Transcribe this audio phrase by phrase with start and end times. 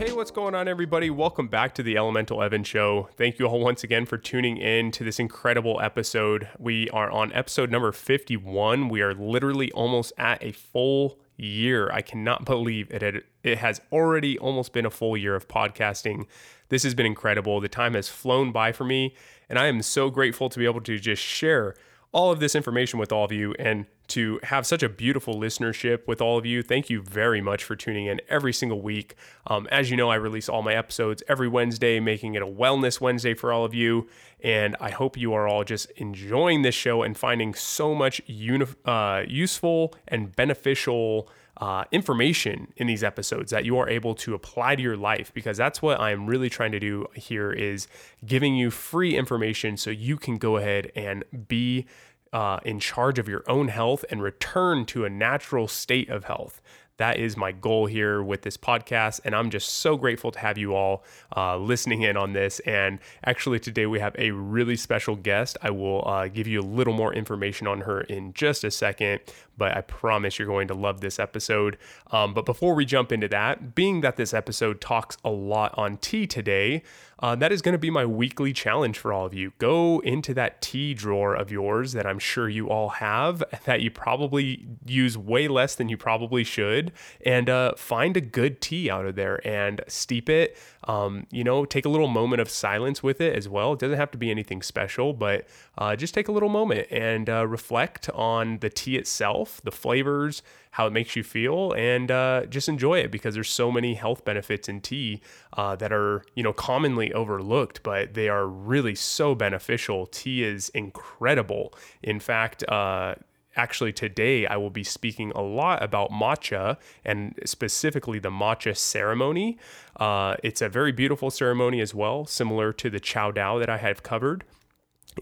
[0.00, 1.10] Hey, what's going on, everybody?
[1.10, 3.10] Welcome back to the Elemental Evan Show.
[3.18, 6.48] Thank you all once again for tuning in to this incredible episode.
[6.58, 8.88] We are on episode number 51.
[8.88, 11.90] We are literally almost at a full year.
[11.92, 16.24] I cannot believe it had, it has already almost been a full year of podcasting.
[16.70, 17.60] This has been incredible.
[17.60, 19.14] The time has flown by for me,
[19.50, 21.74] and I am so grateful to be able to just share
[22.12, 26.06] all of this information with all of you and to have such a beautiful listenership
[26.08, 26.62] with all of you.
[26.62, 29.14] Thank you very much for tuning in every single week.
[29.46, 33.00] Um, as you know, I release all my episodes every Wednesday, making it a Wellness
[33.00, 34.08] Wednesday for all of you.
[34.42, 38.66] And I hope you are all just enjoying this show and finding so much uni-
[38.84, 41.30] uh, useful and beneficial.
[41.60, 45.58] Uh, information in these episodes that you are able to apply to your life because
[45.58, 47.86] that's what I'm really trying to do here is
[48.24, 51.84] giving you free information so you can go ahead and be
[52.32, 56.62] uh, in charge of your own health and return to a natural state of health.
[57.00, 59.20] That is my goal here with this podcast.
[59.24, 61.02] And I'm just so grateful to have you all
[61.34, 62.60] uh, listening in on this.
[62.60, 65.56] And actually, today we have a really special guest.
[65.62, 69.20] I will uh, give you a little more information on her in just a second,
[69.56, 71.78] but I promise you're going to love this episode.
[72.10, 75.96] Um, but before we jump into that, being that this episode talks a lot on
[75.96, 76.82] tea today,
[77.20, 79.52] uh, that is going to be my weekly challenge for all of you.
[79.58, 83.90] Go into that tea drawer of yours that I'm sure you all have, that you
[83.90, 86.92] probably use way less than you probably should,
[87.24, 90.56] and uh, find a good tea out of there and steep it.
[90.84, 93.74] Um, you know, take a little moment of silence with it as well.
[93.74, 97.28] It doesn't have to be anything special, but uh, just take a little moment and
[97.28, 102.46] uh, reflect on the tea itself, the flavors, how it makes you feel, and uh,
[102.46, 105.20] just enjoy it because there's so many health benefits in tea
[105.54, 110.06] uh, that are you know commonly overlooked, but they are really so beneficial.
[110.06, 111.74] Tea is incredible.
[112.02, 113.14] In fact, uh,
[113.56, 119.58] actually today I will be speaking a lot about matcha and specifically the matcha ceremony.
[119.96, 123.78] Uh, it's a very beautiful ceremony as well, similar to the chow dao that I
[123.78, 124.44] have covered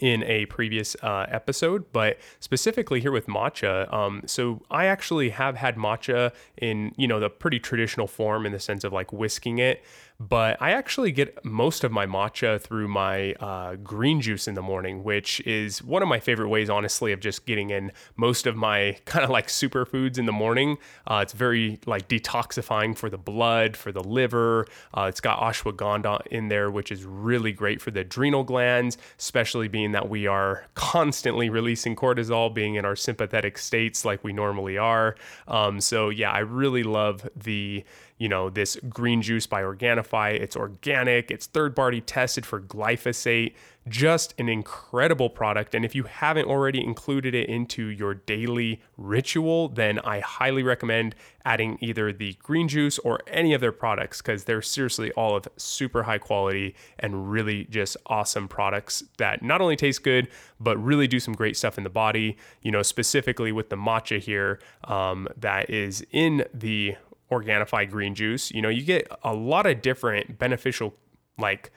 [0.00, 3.92] in a previous uh, episode, but specifically here with matcha.
[3.92, 8.52] Um, so I actually have had matcha in you know the pretty traditional form in
[8.52, 9.82] the sense of like whisking it
[10.20, 14.62] but I actually get most of my matcha through my uh, green juice in the
[14.62, 18.56] morning, which is one of my favorite ways, honestly, of just getting in most of
[18.56, 20.76] my kind of like superfoods in the morning.
[21.06, 24.66] Uh, it's very like detoxifying for the blood, for the liver.
[24.92, 29.68] Uh, it's got ashwagandha in there, which is really great for the adrenal glands, especially
[29.68, 34.76] being that we are constantly releasing cortisol, being in our sympathetic states like we normally
[34.76, 35.14] are.
[35.46, 37.84] Um, so, yeah, I really love the
[38.18, 40.32] you know, this green juice by Organifi.
[40.32, 43.54] It's organic, it's third party tested for glyphosate.
[43.86, 45.74] Just an incredible product.
[45.74, 51.14] And if you haven't already included it into your daily ritual, then I highly recommend
[51.46, 55.48] adding either the green juice or any of their products because they're seriously all of
[55.56, 60.28] super high quality and really just awesome products that not only taste good,
[60.60, 62.36] but really do some great stuff in the body.
[62.60, 66.96] You know, specifically with the matcha here, um, that is in the
[67.30, 70.94] Organifi green juice, you know, you get a lot of different beneficial
[71.38, 71.70] like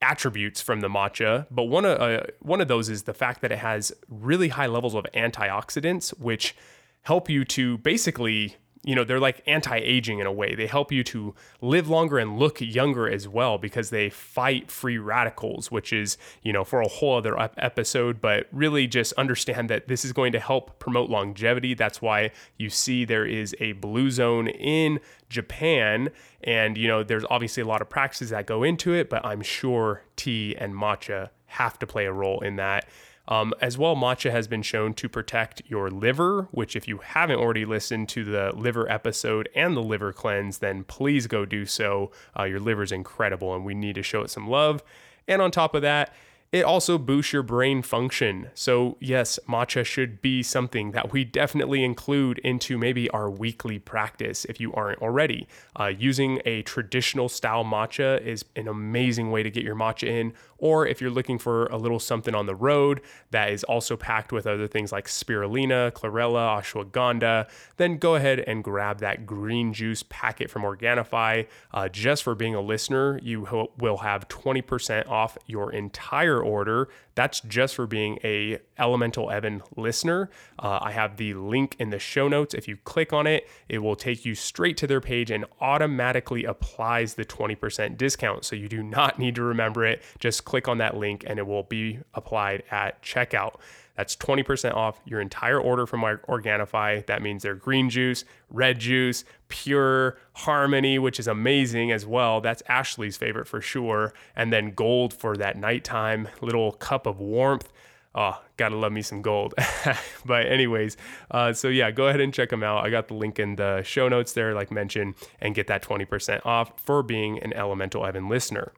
[0.00, 3.50] attributes from the matcha, but one of uh, one of those is the fact that
[3.50, 6.54] it has really high levels of antioxidants which
[7.02, 10.54] help you to basically you know, they're like anti aging in a way.
[10.54, 14.98] They help you to live longer and look younger as well because they fight free
[14.98, 18.20] radicals, which is, you know, for a whole other episode.
[18.20, 21.74] But really just understand that this is going to help promote longevity.
[21.74, 26.10] That's why you see there is a blue zone in Japan.
[26.44, 29.42] And, you know, there's obviously a lot of practices that go into it, but I'm
[29.42, 32.86] sure tea and matcha have to play a role in that.
[33.28, 37.38] Um, as well, matcha has been shown to protect your liver, which, if you haven't
[37.38, 42.10] already listened to the liver episode and the liver cleanse, then please go do so.
[42.38, 44.82] Uh, your liver is incredible and we need to show it some love.
[45.28, 46.14] And on top of that,
[46.50, 48.48] it also boosts your brain function.
[48.54, 54.46] So, yes, matcha should be something that we definitely include into maybe our weekly practice
[54.46, 55.46] if you aren't already.
[55.78, 60.32] Uh, using a traditional style matcha is an amazing way to get your matcha in.
[60.58, 63.00] Or if you're looking for a little something on the road
[63.30, 68.64] that is also packed with other things like spirulina, chlorella, ashwagandha, then go ahead and
[68.64, 71.46] grab that green juice packet from Organifi.
[71.72, 76.88] Uh, just for being a listener, you ho- will have 20% off your entire order.
[77.18, 80.30] That's just for being a Elemental Evan listener.
[80.56, 82.54] Uh, I have the link in the show notes.
[82.54, 86.44] If you click on it, it will take you straight to their page and automatically
[86.44, 88.44] applies the 20% discount.
[88.44, 90.00] So you do not need to remember it.
[90.20, 93.56] Just click on that link and it will be applied at checkout.
[93.98, 97.04] That's 20% off your entire order from Organifi.
[97.06, 102.40] That means their green juice, red juice, pure harmony, which is amazing as well.
[102.40, 104.14] That's Ashley's favorite for sure.
[104.36, 107.72] And then gold for that nighttime little cup of warmth.
[108.14, 109.54] Oh, gotta love me some gold.
[110.24, 110.96] but, anyways,
[111.32, 112.86] uh, so yeah, go ahead and check them out.
[112.86, 116.46] I got the link in the show notes there, like mentioned, and get that 20%
[116.46, 118.72] off for being an Elemental Evan listener.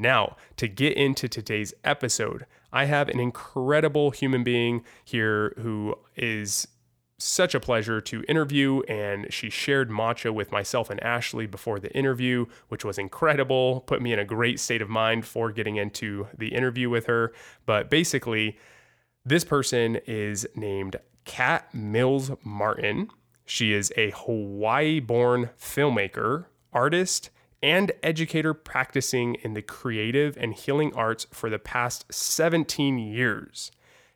[0.00, 6.66] Now, to get into today's episode, I have an incredible human being here who is
[7.18, 11.94] such a pleasure to interview, and she shared matcha with myself and Ashley before the
[11.94, 13.82] interview, which was incredible.
[13.82, 17.34] Put me in a great state of mind for getting into the interview with her.
[17.66, 18.58] But basically,
[19.26, 23.10] this person is named Kat Mills Martin.
[23.44, 27.28] She is a Hawaii born filmmaker, artist,
[27.62, 33.70] and educator practicing in the creative and healing arts for the past 17 years.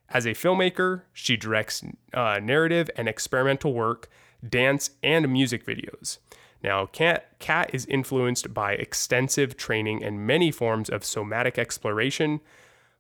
[0.08, 1.82] As a filmmaker, she directs
[2.12, 4.08] uh, narrative and experimental work,
[4.46, 6.19] dance, and music videos.
[6.62, 12.41] Now, Kat, Kat is influenced by extensive training in many forms of somatic exploration,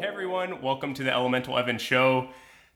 [0.00, 2.30] Hey everyone, welcome to the Elemental Evan Show.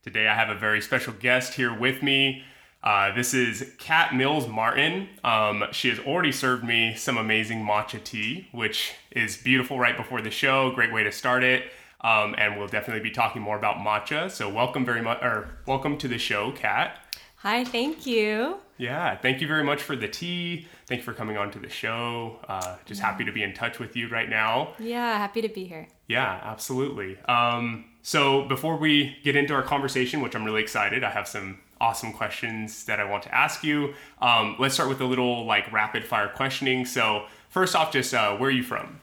[0.05, 2.45] Today I have a very special guest here with me.
[2.81, 5.09] Uh, this is Kat Mills Martin.
[5.25, 10.23] Um, she has already served me some amazing matcha tea, which is beautiful right before
[10.23, 10.71] the show.
[10.71, 11.65] Great way to start it.
[12.03, 14.31] Um, and we'll definitely be talking more about matcha.
[14.31, 16.99] So welcome very much, or welcome to the show, Kat.
[17.37, 18.59] Hi, thank you.
[18.79, 20.67] Yeah, thank you very much for the tea.
[20.87, 22.39] Thank you for coming on to the show.
[22.49, 23.07] Uh, just yeah.
[23.07, 24.75] happy to be in touch with you right now.
[24.79, 25.89] Yeah, happy to be here.
[26.09, 27.19] Yeah, absolutely.
[27.23, 31.61] Um, so before we get into our conversation, which I'm really excited, I have some
[31.81, 33.95] awesome questions that I want to ask you.
[34.21, 36.85] Um, let's start with a little like rapid fire questioning.
[36.85, 39.01] So first off, just uh, where are you from?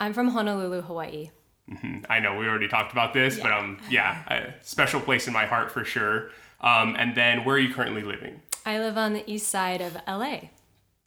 [0.00, 1.30] I'm from Honolulu, Hawaii.
[1.70, 2.10] Mm-hmm.
[2.10, 3.42] I know we already talked about this, yeah.
[3.42, 6.30] but um, yeah, a special place in my heart for sure.
[6.60, 8.40] Um, and then where are you currently living?
[8.64, 10.40] I live on the east side of LA.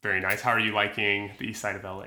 [0.01, 0.41] Very nice.
[0.41, 2.05] How are you liking the east side of LA?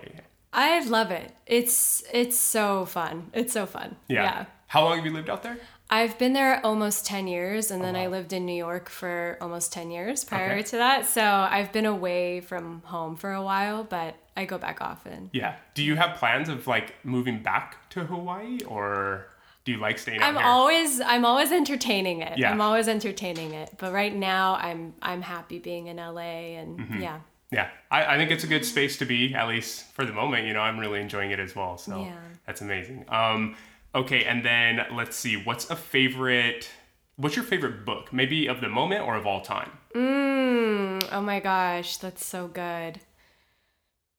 [0.52, 1.32] I love it.
[1.46, 3.30] It's it's so fun.
[3.32, 3.96] It's so fun.
[4.08, 4.22] Yeah.
[4.22, 4.44] yeah.
[4.68, 5.58] How long have you lived out there?
[5.90, 8.02] I've been there almost 10 years and oh, then wow.
[8.02, 10.62] I lived in New York for almost 10 years prior okay.
[10.62, 11.06] to that.
[11.06, 15.30] So I've been away from home for a while, but I go back often.
[15.32, 15.56] Yeah.
[15.74, 19.26] Do you have plans of like moving back to Hawaii or
[19.64, 20.44] do you like staying out I'm here?
[20.44, 22.38] always I'm always entertaining it.
[22.38, 22.50] Yeah.
[22.50, 23.74] I'm always entertaining it.
[23.78, 27.00] But right now I'm I'm happy being in LA and mm-hmm.
[27.00, 27.20] yeah.
[27.50, 27.68] Yeah.
[27.90, 30.46] I, I think it's a good space to be, at least for the moment.
[30.46, 31.78] You know, I'm really enjoying it as well.
[31.78, 32.16] So yeah.
[32.46, 33.04] that's amazing.
[33.08, 33.56] Um
[33.94, 36.68] okay, and then let's see, what's a favorite
[37.16, 38.12] what's your favorite book?
[38.12, 39.70] Maybe of the moment or of all time?
[39.94, 43.00] Mm, oh my gosh, that's so good.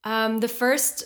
[0.05, 1.03] Um, the first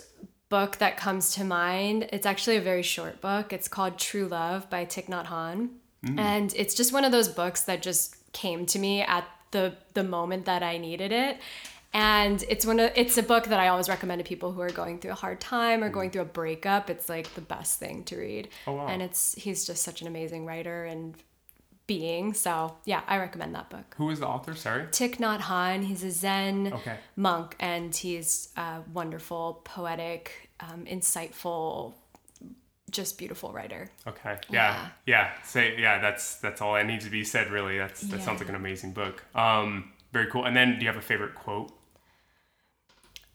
[0.49, 3.53] book that comes to mind, it's actually a very short book.
[3.53, 5.69] It's called True Love by Thich Nhat Hanh.
[6.05, 6.19] Mm.
[6.19, 10.03] And it's just one of those books that just came to me at the the
[10.03, 11.37] moment that I needed it.
[11.91, 14.69] And it's one of it's a book that I always recommend to people who are
[14.69, 16.89] going through a hard time or going through a breakup.
[16.89, 18.49] It's like the best thing to read.
[18.67, 18.87] Oh, wow.
[18.87, 21.15] And it's he's just such an amazing writer and
[21.89, 22.35] being.
[22.35, 23.95] So yeah, I recommend that book.
[23.97, 24.53] Who is the author?
[24.53, 24.83] Sorry.
[24.83, 25.83] Thich Nhat Hanh.
[25.83, 26.97] He's a Zen okay.
[27.15, 31.95] monk, and he's a wonderful, poetic, um, insightful,
[32.91, 33.89] just beautiful writer.
[34.05, 34.37] Okay.
[34.51, 34.59] Yeah.
[34.61, 34.89] Yeah.
[35.07, 35.43] yeah.
[35.43, 35.99] Say yeah.
[35.99, 37.49] That's that's all that needs to be said.
[37.49, 37.79] Really.
[37.79, 38.25] That's that yeah.
[38.25, 39.25] sounds like an amazing book.
[39.33, 40.45] Um, very cool.
[40.45, 41.71] And then, do you have a favorite quote?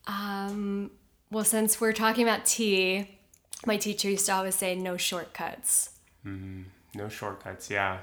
[0.07, 0.93] Um.
[1.29, 3.19] Well, since we're talking about tea,
[3.67, 5.91] my teacher used to always say, "No shortcuts."
[6.25, 6.63] Mm-hmm.
[6.95, 7.69] No shortcuts.
[7.69, 7.99] Yeah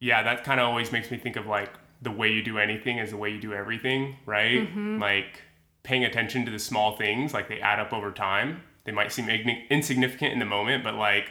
[0.00, 1.70] yeah, that kind of always makes me think of like
[2.02, 4.68] the way you do anything is the way you do everything, right?
[4.68, 5.00] Mm-hmm.
[5.00, 5.42] Like
[5.82, 8.62] paying attention to the small things, like they add up over time.
[8.84, 11.30] They might seem igni- insignificant in the moment, but like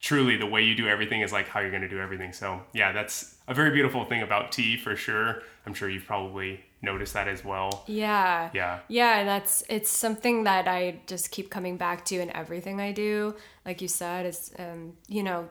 [0.00, 2.32] truly the way you do everything is like how you're going to do everything.
[2.32, 5.42] So, yeah, that's a very beautiful thing about tea for sure.
[5.66, 7.84] I'm sure you've probably noticed that as well.
[7.86, 8.50] Yeah.
[8.54, 8.80] Yeah.
[8.88, 13.36] Yeah, that's it's something that I just keep coming back to in everything I do.
[13.66, 15.48] Like you said, it's um, you know,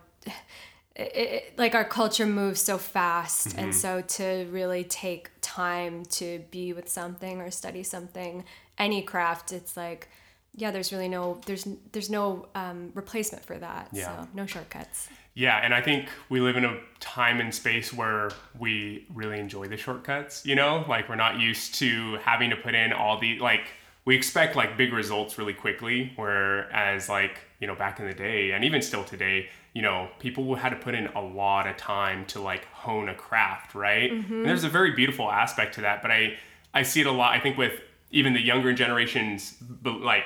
[1.00, 6.44] it, it, like our culture moves so fast, and so to really take time to
[6.52, 8.44] be with something or study something,
[8.78, 10.10] any craft, it's like,
[10.56, 13.90] yeah, there's really no there's there's no um, replacement for that.
[13.94, 14.24] Yeah.
[14.24, 15.10] So no shortcuts.
[15.36, 19.70] Yeah, and I think we live in a time and space where we really enjoy
[19.70, 20.84] the shortcuts, you know?
[20.90, 23.62] Like we're not used to having to put in all the like
[24.04, 28.52] we expect like big results really quickly whereas like, you know, back in the day
[28.52, 32.26] and even still today, you know, people had to put in a lot of time
[32.28, 34.12] to like hone a craft, right?
[34.12, 34.44] And mm-hmm.
[34.44, 36.38] there's a very beautiful aspect to that, but I
[36.74, 40.24] I see it a lot I think with even the younger generations but like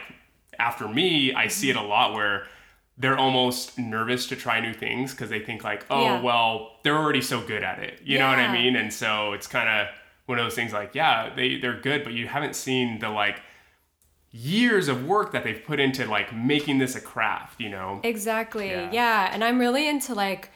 [0.60, 2.48] after me, I see it a lot where
[2.98, 6.22] they're almost nervous to try new things because they think like, oh Yeah.
[6.22, 8.00] well, they're already so good at it.
[8.04, 8.76] You know what I mean?
[8.76, 9.88] And so it's kind of
[10.26, 13.42] one of those things like, yeah, they they're good, but you haven't seen the like
[14.34, 17.62] years of work that they've put into like making this a craft.
[17.62, 18.02] You know?
[18.04, 18.70] Exactly.
[18.70, 18.92] Yeah.
[18.92, 19.30] Yeah.
[19.32, 20.50] And I'm really into like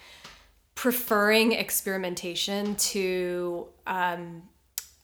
[0.75, 4.43] preferring experimentation to um,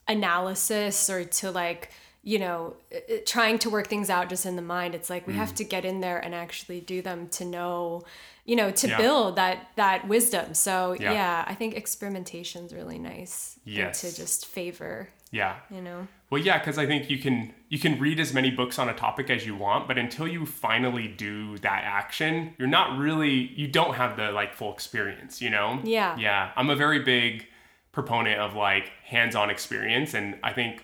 [0.08, 1.92] analysis or to like,
[2.26, 4.96] you know, i- i- trying to work things out just in the mind.
[4.96, 5.38] It's like we Mm.
[5.38, 8.04] have to get in there and actually do them to know,
[8.46, 8.98] you know, to Yeah.
[8.98, 10.54] build that that wisdom.
[10.54, 11.12] So Yeah.
[11.14, 13.60] yeah, I think experimentation is really nice.
[13.66, 14.02] Yes.
[14.02, 15.56] To just favor, Yeah.
[15.70, 16.08] you know.
[16.30, 18.94] Well, yeah, because I think you can you can read as many books on a
[18.94, 23.68] topic as you want, but until you finally do that action, you're not really you
[23.68, 25.80] don't have the like full experience, you know?
[25.84, 26.16] Yeah.
[26.18, 27.48] Yeah, I'm a very big
[27.92, 30.84] proponent of like hands-on experience, and I think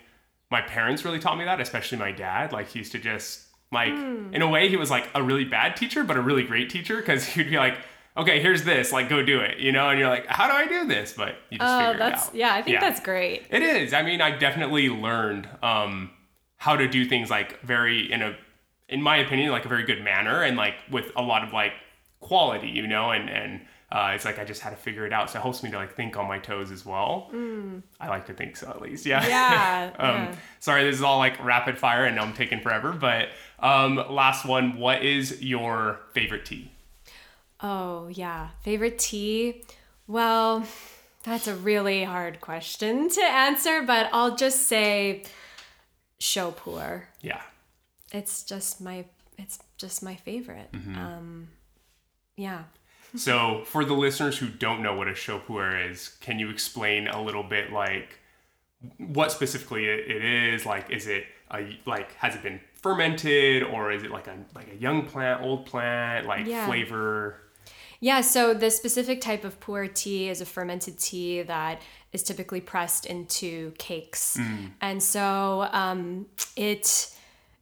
[0.52, 2.52] my parents really taught me that, especially my dad.
[2.52, 5.76] Like he used to just like in a way he was like a really bad
[5.76, 7.78] teacher, but a really great teacher because he'd be like.
[8.18, 8.92] Okay, here's this.
[8.92, 9.60] Like, go do it.
[9.60, 11.14] You know, and you're like, how do I do this?
[11.16, 12.36] But you just Oh, figure it out.
[12.36, 12.54] yeah.
[12.54, 12.80] I think Yeah.
[12.82, 13.46] that's great.
[13.50, 13.94] It is.
[13.94, 16.10] I mean, I definitely learned um,
[16.58, 18.36] how to do things like very in a,
[18.90, 21.72] in my opinion, like a very good manner and like with a lot of like
[22.20, 23.12] quality, you know.
[23.12, 25.32] And and uh, it's like I just had to figure it out.
[25.32, 27.30] So it helps me to like think on my toes as well.
[28.00, 29.06] I like to think so at least.
[29.06, 29.28] Yeah.
[29.28, 29.92] Yeah.
[30.00, 30.36] um, yeah.
[30.60, 32.92] Sorry, this is all like rapid fire and I'm taking forever.
[32.92, 33.30] But
[33.60, 34.78] um, last one.
[34.78, 36.72] What is your favorite tea?
[37.62, 38.50] Oh, yeah.
[38.62, 39.64] Favorite tea?
[40.08, 40.66] Well,
[41.24, 45.24] that's a really hard question to answer, but I'll just say
[46.20, 47.04] Shou pu'er.
[47.22, 47.42] Yeah.
[48.12, 49.06] It's just my
[49.38, 50.70] it's just my favorite.
[50.74, 51.50] Um
[52.36, 52.64] yeah.
[53.16, 57.08] So, for the listeners who don't know what a shou pu'er is, can you explain
[57.08, 58.20] a little bit like
[58.98, 60.66] what specifically it it is?
[60.66, 64.72] Like, is it a like has it been fermented or is it like a like
[64.72, 66.66] a young plant, old plant, like Yeah.
[66.68, 67.42] flavor?
[68.02, 71.82] Yeah, so the specific type of pu'er tea is a fermented tea that
[72.14, 74.40] is typically pressed into cakes.
[74.80, 77.14] And so um, it,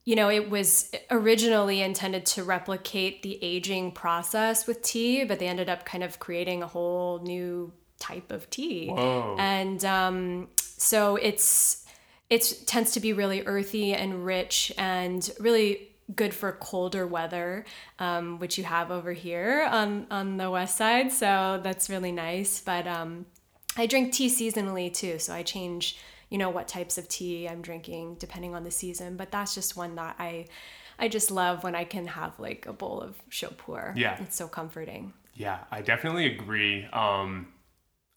[0.08, 5.50] you know, it was originally intended to replicate the aging process with tea, but they
[5.50, 8.88] ended up kind of creating a whole new type of tea.
[8.88, 9.36] Whoa.
[9.38, 11.86] And um, so it's
[12.30, 17.66] it tends to be really earthy and rich and really good for colder weather,
[18.00, 21.12] um, which you have over here on on the west side.
[21.12, 22.62] So that's really nice.
[22.62, 23.26] But um,
[23.76, 25.98] I drink tea seasonally too, so I change
[26.30, 29.18] you know what types of tea I'm drinking depending on the season.
[29.18, 30.48] But that's just one that I
[31.00, 33.94] I just love when I can have like a bowl of shou pu'er.
[33.96, 34.22] Yeah.
[34.22, 35.14] it's so comforting.
[35.34, 36.86] Yeah, I definitely agree.
[36.86, 37.50] Um,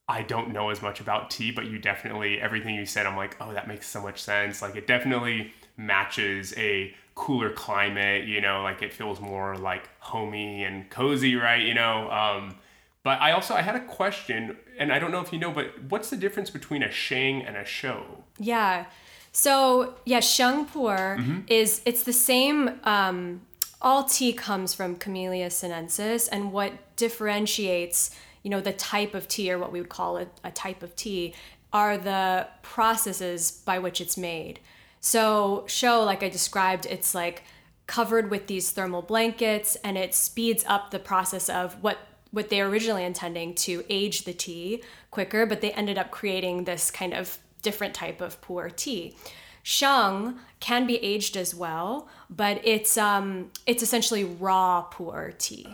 [0.08, 3.36] I don't know as much about tea, but you definitely everything you said, I'm like,
[3.40, 4.62] oh, that makes so much sense.
[4.62, 8.26] Like it definitely matches a cooler climate.
[8.26, 11.62] You know, like it feels more like homey and cozy, right?
[11.62, 12.10] You know.
[12.10, 12.56] Um,
[13.02, 15.66] but I also I had a question, and I don't know if you know, but
[15.90, 18.00] what's the difference between a sheng and a shou?
[18.38, 18.86] Yeah.
[19.30, 22.80] So yeah, Sheng pu'er is it's the same.
[22.82, 23.42] Um,
[23.82, 28.10] all tea comes from Camellia sinensis, and what differentiates,
[28.42, 30.96] you know, the type of tea or what we would call a, a type of
[30.96, 31.34] tea
[31.72, 34.58] are the processes by which it's made.
[35.00, 37.44] So shou, like I described, it's like
[37.86, 41.98] covered with these thermal blankets, and it speeds up the process of what
[42.30, 46.64] what they were originally intending to age the tea quicker, but they ended up creating
[46.64, 49.16] this kind of different type of pu'er tea.
[49.62, 55.66] Sheng can be aged as well, but it's um it's essentially raw pu'er tea,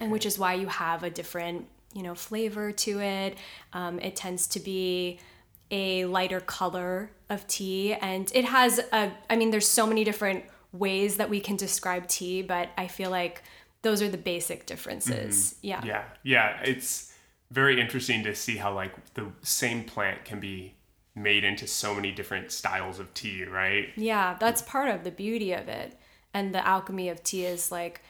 [0.00, 3.36] and which is why you have a different you know flavor to it.
[3.72, 5.20] Um, it tends to be
[5.70, 7.94] a lighter color of tea.
[7.94, 12.06] And it has a, I mean, there's so many different ways that we can describe
[12.08, 13.42] tea, but I feel like
[13.82, 15.54] those are the basic differences.
[15.54, 15.66] Mm-hmm.
[15.66, 15.84] Yeah.
[15.84, 16.04] Yeah.
[16.22, 16.60] Yeah.
[16.62, 17.12] It's
[17.50, 20.74] very interesting to see how like the same plant can be
[21.14, 23.88] made into so many different styles of tea, right?
[23.96, 25.98] Yeah, that's part of the beauty of it.
[26.32, 28.02] And the alchemy of tea is like,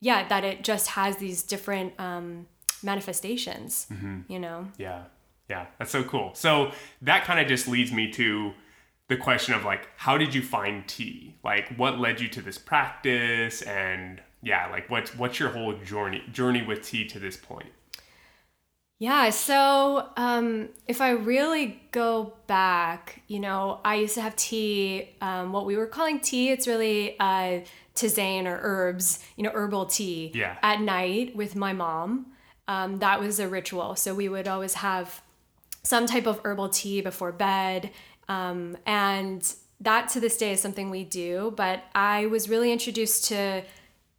[0.00, 2.46] yeah, that it just has these different um,
[2.82, 3.86] manifestations,
[4.28, 4.68] you know?
[4.78, 5.04] Yeah.
[5.48, 5.66] Yeah.
[5.78, 6.30] That's so cool.
[6.34, 8.52] So that kind of just leads me to
[9.08, 11.36] the question of like, how did you find tea?
[11.44, 13.62] Like, what led you to this practice?
[13.62, 17.70] And yeah, like, what's what's your whole journey journey with tea to this point?
[18.98, 25.10] Yeah, so um, if I really go back, you know, I used to have tea,
[25.20, 27.60] um, what we were calling tea, it's really uh,
[27.94, 30.56] tisane or herbs, you know, herbal tea Yeah.
[30.62, 32.32] at night with my mom.
[32.68, 33.96] Um, that was a ritual.
[33.96, 35.20] So we would always have
[35.82, 37.90] some type of herbal tea before bed.
[38.30, 39.46] Um, and
[39.80, 41.52] that to this day is something we do.
[41.54, 43.62] But I was really introduced to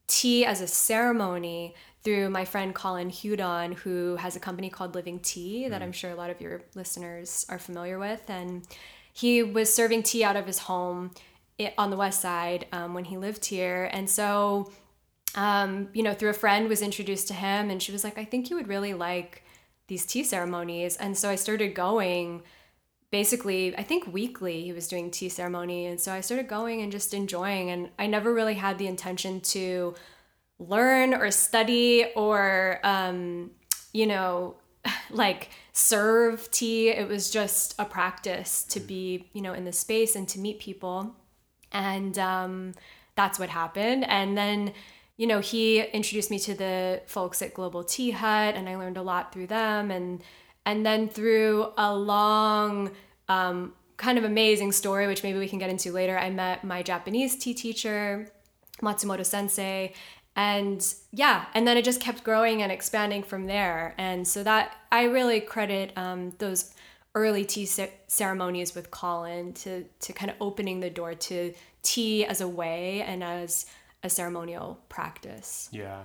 [0.07, 5.19] tea as a ceremony through my friend Colin Hudon, who has a company called Living
[5.19, 8.23] Tea that I'm sure a lot of your listeners are familiar with.
[8.29, 8.65] And
[9.11, 11.11] he was serving tea out of his home
[11.77, 13.89] on the west side um, when he lived here.
[13.91, 14.71] And so,
[15.35, 18.25] um, you know, through a friend was introduced to him, and she was like, I
[18.25, 19.43] think you would really like
[19.87, 20.97] these tea ceremonies.
[20.97, 22.43] And so I started going
[23.11, 26.91] basically i think weekly he was doing tea ceremony and so i started going and
[26.91, 29.95] just enjoying and i never really had the intention to
[30.59, 33.51] learn or study or um,
[33.93, 34.55] you know
[35.09, 36.89] like serve tea.
[36.89, 40.59] It was just a practice to be you know in the space and to meet
[40.59, 41.15] people
[41.71, 42.73] and um,
[43.15, 44.05] that's what happened.
[44.05, 44.73] And then
[45.17, 48.97] you know he introduced me to the folks at global tea hut and i learned
[48.97, 50.21] a lot through them and
[50.67, 52.91] and then through a long
[53.27, 56.83] um, kind of amazing story which maybe we can get into later i met my
[56.83, 58.31] japanese tea teacher
[58.83, 59.91] matsumoto sensei
[60.37, 63.93] and yeah and then it just kept growing and expanding from there.
[63.97, 66.73] And so that i really credit um, those
[67.15, 72.23] early tea ce- ceremonies with colin to to kind of opening the door to tea
[72.23, 73.65] as a way and as
[74.03, 75.69] a ceremonial practice.
[75.71, 76.03] Yeah,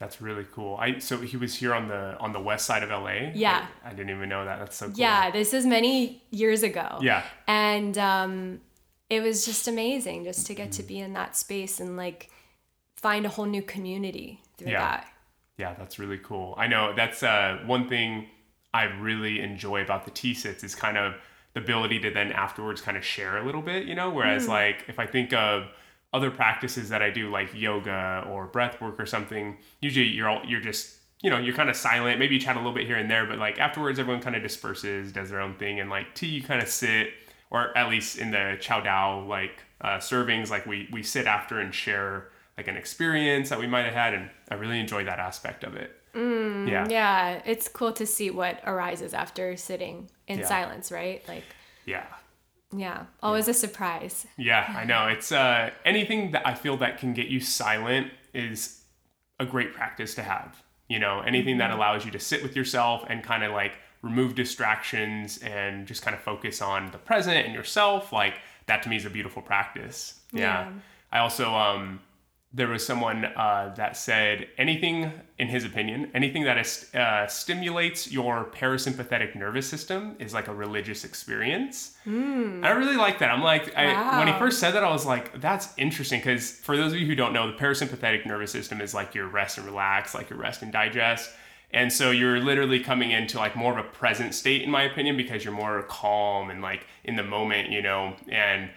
[0.00, 0.76] that's really cool.
[0.76, 3.30] I so he was here on the on the west side of LA.
[3.34, 3.66] Yeah.
[3.84, 4.58] I, I didn't even know that.
[4.58, 4.94] That's so cool.
[4.96, 7.22] yeah this is many years ago Yeah.
[7.46, 8.60] and um,
[9.08, 12.30] it was just amazing just to get to be in that space and like
[12.96, 14.80] find a whole new community through Yeah.
[14.80, 15.06] that
[15.58, 16.54] Yeah, that's really cool.
[16.56, 18.26] I know that's uh, one thing
[18.72, 21.14] I really enjoy about the tea sits is kind of
[21.54, 24.08] the ability to then afterwards kind of share a little bit, you know.
[24.10, 25.64] Whereas like if I think of
[26.12, 30.42] other practices that I do like yoga or breath work or something, usually you're all
[30.46, 32.18] you're just you know you're kind of silent.
[32.18, 34.42] Maybe you chat a little bit here and there, but like afterwards everyone kind of
[34.42, 37.08] disperses, does their own thing, and like tea you kind of sit,
[37.50, 41.60] or at least in the chow dao like uh, servings, like we we sit after
[41.60, 45.18] and share like an experience that we might have had, and I really enjoy that
[45.18, 45.96] aspect of it.
[46.14, 46.86] yeah.
[46.90, 50.46] yeah it's cool to see what arises after sitting in Yeah.
[50.46, 51.44] silence right like
[51.86, 52.04] Yeah.
[52.76, 55.06] Yeah always a surprise Yeah, I know.
[55.08, 58.82] It's uh, anything that I feel that can get you silent is
[59.38, 60.62] a great practice to have.
[60.88, 64.34] You know, anything that allows you to sit with yourself and kind of like remove
[64.34, 68.34] distractions and just kind of focus on the present and yourself, like
[68.66, 70.20] that to me is a beautiful practice.
[70.32, 70.40] Yeah.
[70.42, 70.72] Yeah.
[71.12, 72.00] I also um
[72.52, 78.10] there was someone uh, that said anything, in his opinion, anything that is, uh, stimulates
[78.10, 81.96] your parasympathetic nervous system is like a religious experience.
[82.64, 83.30] I really like that.
[83.30, 86.76] I'm like, I, when he first said that, I was like, that's interesting because for
[86.76, 89.64] those of you who don't know, the parasympathetic nervous system is like your rest and
[89.66, 91.30] relax, like your rest and digest.
[91.72, 95.16] And so you're literally coming into like more of a present state, in my opinion,
[95.16, 98.70] because you're more calm and like in the moment, you know, and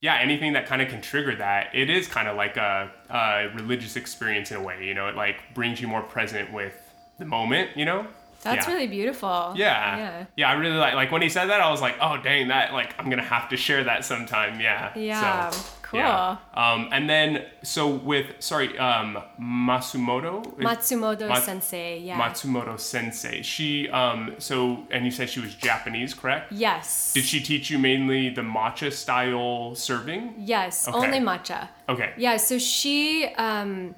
[0.00, 3.48] yeah, anything that kind of can trigger that, it is kind of like a, a
[3.54, 6.74] religious experience in a way, you know, it like brings you more present with
[7.18, 8.06] the moment, you know?
[8.42, 8.74] that's Yeah.
[8.74, 9.96] really beautiful Yeah.
[9.96, 12.48] yeah Yeah, I really like like when he said that I was like, "Oh, dang,
[12.48, 14.92] that like I'm going to have to share that sometime." Yeah.
[14.96, 15.64] Yeah, So,
[15.96, 16.04] cool.
[16.04, 16.36] yeah.
[16.54, 23.42] Um and then so with sorry, um Masumoto matsumoto Mat- sensei yeah Matsumoto sensei.
[23.42, 26.52] She um so and you said she was Japanese, correct?
[26.52, 30.34] yes Did she teach you mainly the matcha style serving?
[30.38, 30.96] yes Okay.
[30.98, 32.12] only matcha Okay.
[32.16, 33.94] Yeah, so she um,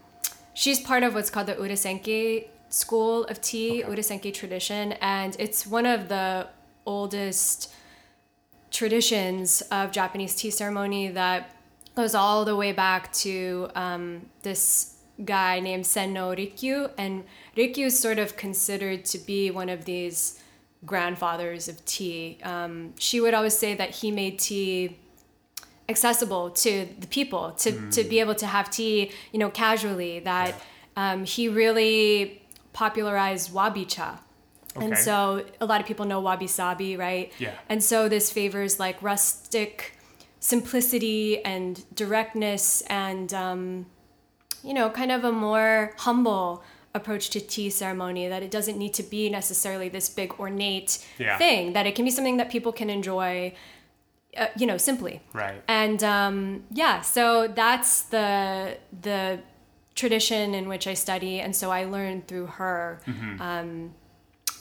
[0.53, 5.87] she's part of what's called the Urasenke school of tea, Urasenke tradition, and it's one
[5.87, 6.47] of the
[6.85, 7.73] oldest
[8.71, 11.51] traditions of Japanese tea ceremony that
[11.99, 17.25] goes all the way back to um, this guy named Sen no Rikyu, and
[17.57, 20.41] Rikyu is sort of considered to be one of these
[20.87, 22.39] grandfathers of tea.
[22.45, 24.97] Um, she would always say that he made tea
[25.89, 27.93] accessible to the people to, mm.
[27.93, 30.21] to be able to have tea, you know, casually.
[30.21, 31.13] That yeah.
[31.13, 34.21] um, he really popularized wabi cha.
[34.77, 34.87] Okay.
[34.87, 37.33] And so a lot of people know wabi sabi, right?
[37.41, 37.55] Yeah.
[37.69, 39.98] And so this favors like rustic
[40.40, 43.87] simplicity and directness and, um,
[44.62, 46.62] you know, kind of a more humble
[46.94, 51.37] approach to tea ceremony that it doesn't need to be necessarily this big ornate yeah.
[51.38, 53.53] thing that it can be something that people can enjoy
[54.37, 59.40] uh, you know simply right and um, yeah so that's the the
[59.94, 63.40] tradition in which i study and so i learned through her mm-hmm.
[63.40, 63.94] um,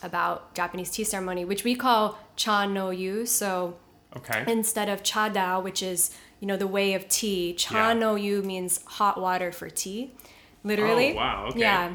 [0.02, 3.78] about japanese tea ceremony which we call cha no yu so
[4.16, 7.94] okay instead of cha dao which is you know the way of tea cha yeah.
[7.94, 10.12] no yu means hot water for tea
[10.64, 11.94] literally oh, wow okay yeah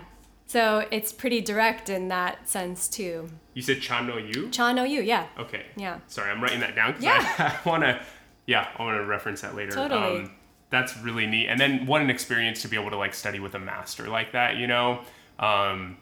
[0.53, 3.31] so it's pretty direct in that sense too.
[3.55, 4.51] You said cha no yu?
[4.51, 5.29] Cha no yu, yeah.
[5.39, 5.65] Okay.
[5.77, 6.01] Yeah.
[6.09, 7.35] Sorry, I'm writing that down because yeah.
[7.39, 7.99] I, I want to,
[8.45, 9.73] yeah, I want to reference that later.
[9.73, 10.25] Totally.
[10.25, 10.31] Um,
[10.69, 11.47] that's really neat.
[11.47, 14.33] And then what an experience to be able to like study with a master like
[14.33, 15.01] that, you know?
[15.39, 15.97] Um,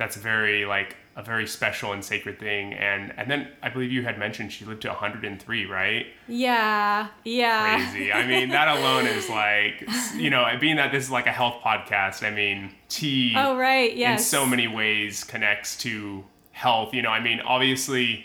[0.00, 2.72] that's very like a very special and sacred thing.
[2.72, 6.06] And and then I believe you had mentioned she lived to 103, right?
[6.26, 7.90] Yeah, yeah.
[7.90, 8.10] Crazy.
[8.10, 9.86] I mean, that alone is like,
[10.16, 12.26] you know, being that this is like a health podcast.
[12.26, 13.34] I mean, tea.
[13.36, 14.20] Oh right, yes.
[14.20, 16.94] In so many ways connects to health.
[16.94, 18.24] You know, I mean, obviously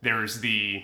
[0.00, 0.82] there's the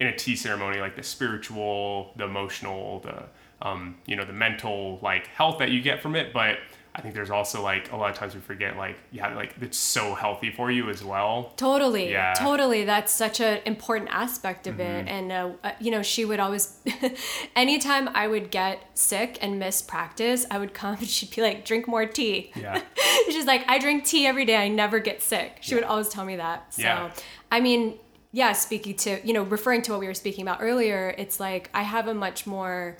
[0.00, 3.22] in a tea ceremony like the spiritual, the emotional, the
[3.62, 6.58] um, you know, the mental like health that you get from it, but
[6.96, 9.76] I think there's also like a lot of times we forget like yeah like it's
[9.76, 11.52] so healthy for you as well.
[11.56, 12.10] Totally.
[12.10, 12.32] Yeah.
[12.32, 12.84] Totally.
[12.84, 15.06] That's such an important aspect of mm-hmm.
[15.06, 15.08] it.
[15.08, 16.78] And uh, uh, you know she would always,
[17.56, 21.66] anytime I would get sick and miss practice, I would come and she'd be like,
[21.66, 22.50] drink more tea.
[22.56, 22.80] Yeah.
[23.26, 24.56] She's like, I drink tea every day.
[24.56, 25.58] I never get sick.
[25.60, 25.82] She yeah.
[25.82, 26.72] would always tell me that.
[26.72, 27.10] So yeah.
[27.52, 27.98] I mean
[28.32, 31.70] yeah speaking to you know referring to what we were speaking about earlier it's like
[31.72, 32.98] i have a much more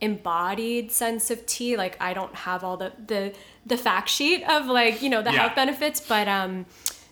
[0.00, 3.32] embodied sense of tea like i don't have all the the
[3.64, 5.40] the fact sheet of like you know the yeah.
[5.40, 6.66] health benefits but um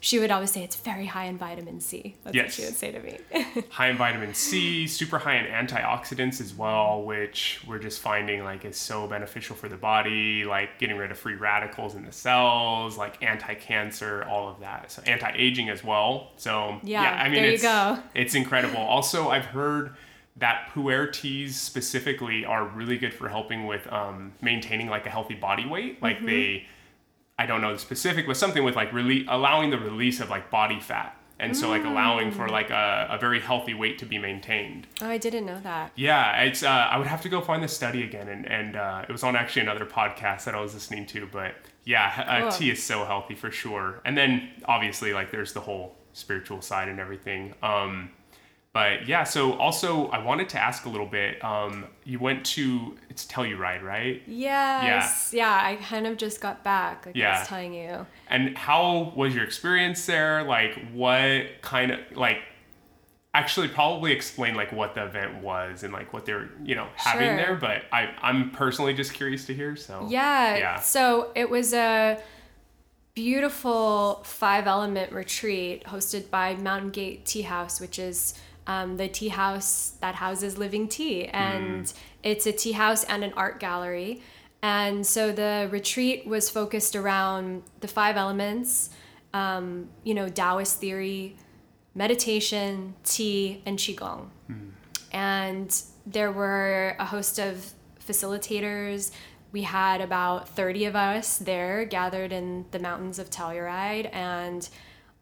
[0.04, 2.14] she would always say it's very high in vitamin C.
[2.24, 2.44] That's yes.
[2.44, 3.64] what she would say to me.
[3.70, 8.66] high in vitamin C, super high in antioxidants as well, which we're just finding like
[8.66, 12.98] is so beneficial for the body, like getting rid of free radicals in the cells,
[12.98, 14.92] like anti-cancer, all of that.
[14.92, 16.32] So anti-aging as well.
[16.36, 17.64] So yeah, yeah I mean it's
[18.14, 18.82] it's incredible.
[18.82, 19.94] Also, I've heard
[20.36, 25.34] that pu'er teas specifically are really good for helping with um, maintaining like a healthy
[25.34, 26.02] body weight.
[26.02, 26.26] Like mm-hmm.
[26.26, 26.66] they,
[27.38, 30.50] I don't know the specific, but something with like really allowing the release of like
[30.50, 31.16] body fat.
[31.40, 34.86] And so, like allowing for like a, a very healthy weight to be maintained.
[35.02, 35.90] Oh, I didn't know that.
[35.96, 36.62] Yeah, it's.
[36.62, 39.24] Uh, I would have to go find the study again, and and uh, it was
[39.24, 41.26] on actually another podcast that I was listening to.
[41.26, 44.00] But yeah, uh, tea is so healthy for sure.
[44.04, 47.52] And then obviously, like there's the whole spiritual side and everything.
[47.64, 48.10] Um,
[48.74, 51.42] but yeah, so also I wanted to ask a little bit.
[51.44, 54.20] Um, you went to it's Telluride, right?
[54.26, 55.30] Yes.
[55.32, 55.62] Yeah.
[55.62, 55.68] Yeah.
[55.70, 57.06] I kind of just got back.
[57.06, 57.36] Like yeah.
[57.36, 58.04] I was telling you.
[58.26, 60.42] And how was your experience there?
[60.42, 62.38] Like, what kind of like?
[63.32, 67.28] Actually, probably explain like what the event was and like what they're you know having
[67.28, 67.36] sure.
[67.36, 67.54] there.
[67.54, 69.76] But I I'm personally just curious to hear.
[69.76, 70.56] So yeah.
[70.56, 70.80] Yeah.
[70.80, 72.20] So it was a
[73.14, 78.34] beautiful five element retreat hosted by Mountain Gate Tea House, which is
[78.66, 81.26] um, the tea house that houses living tea.
[81.26, 81.94] And mm.
[82.22, 84.22] it's a tea house and an art gallery.
[84.62, 88.90] And so the retreat was focused around the five elements
[89.34, 91.36] um, you know taoist theory
[91.94, 94.28] meditation tea and qigong.
[94.50, 94.70] Mm.
[95.12, 97.72] and there were a host of
[98.06, 99.10] facilitators.
[99.52, 104.12] We had about 30 of us there gathered in the mountains of telluride.
[104.12, 104.68] And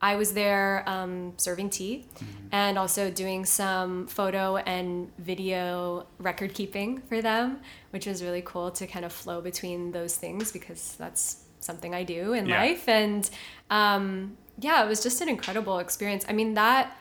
[0.02, 2.48] I was there um, serving tea mm-hmm.
[2.50, 7.60] and also doing some photo and video record keeping for them,
[7.90, 12.02] which was really cool to kind of flow between those things because that's something I
[12.02, 12.60] do in yeah.
[12.60, 12.88] life.
[12.88, 13.30] And
[13.70, 16.24] um, yeah, it was just an incredible experience.
[16.28, 16.96] I mean, that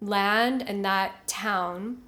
[0.00, 1.98] land and that town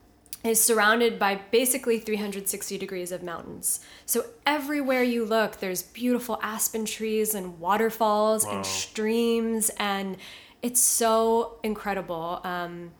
[0.44, 3.80] is surrounded by basically 360 degrees of mountains.
[4.06, 8.56] So everywhere you look, there's beautiful aspen trees and waterfalls wow.
[8.56, 10.16] and streams, and
[10.60, 12.40] it's so incredible.
[12.42, 12.90] Um,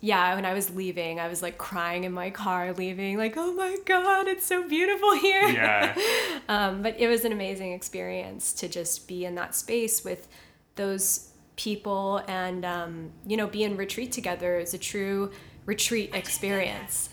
[0.00, 3.52] yeah, when I was leaving, I was like crying in my car leaving, like, oh
[3.52, 5.48] my God, it's so beautiful here.
[5.48, 5.96] Yeah.
[6.48, 10.28] um, but it was an amazing experience to just be in that space with
[10.76, 15.32] those people and, um, you know, be in retreat together is a true
[15.66, 17.10] retreat experience.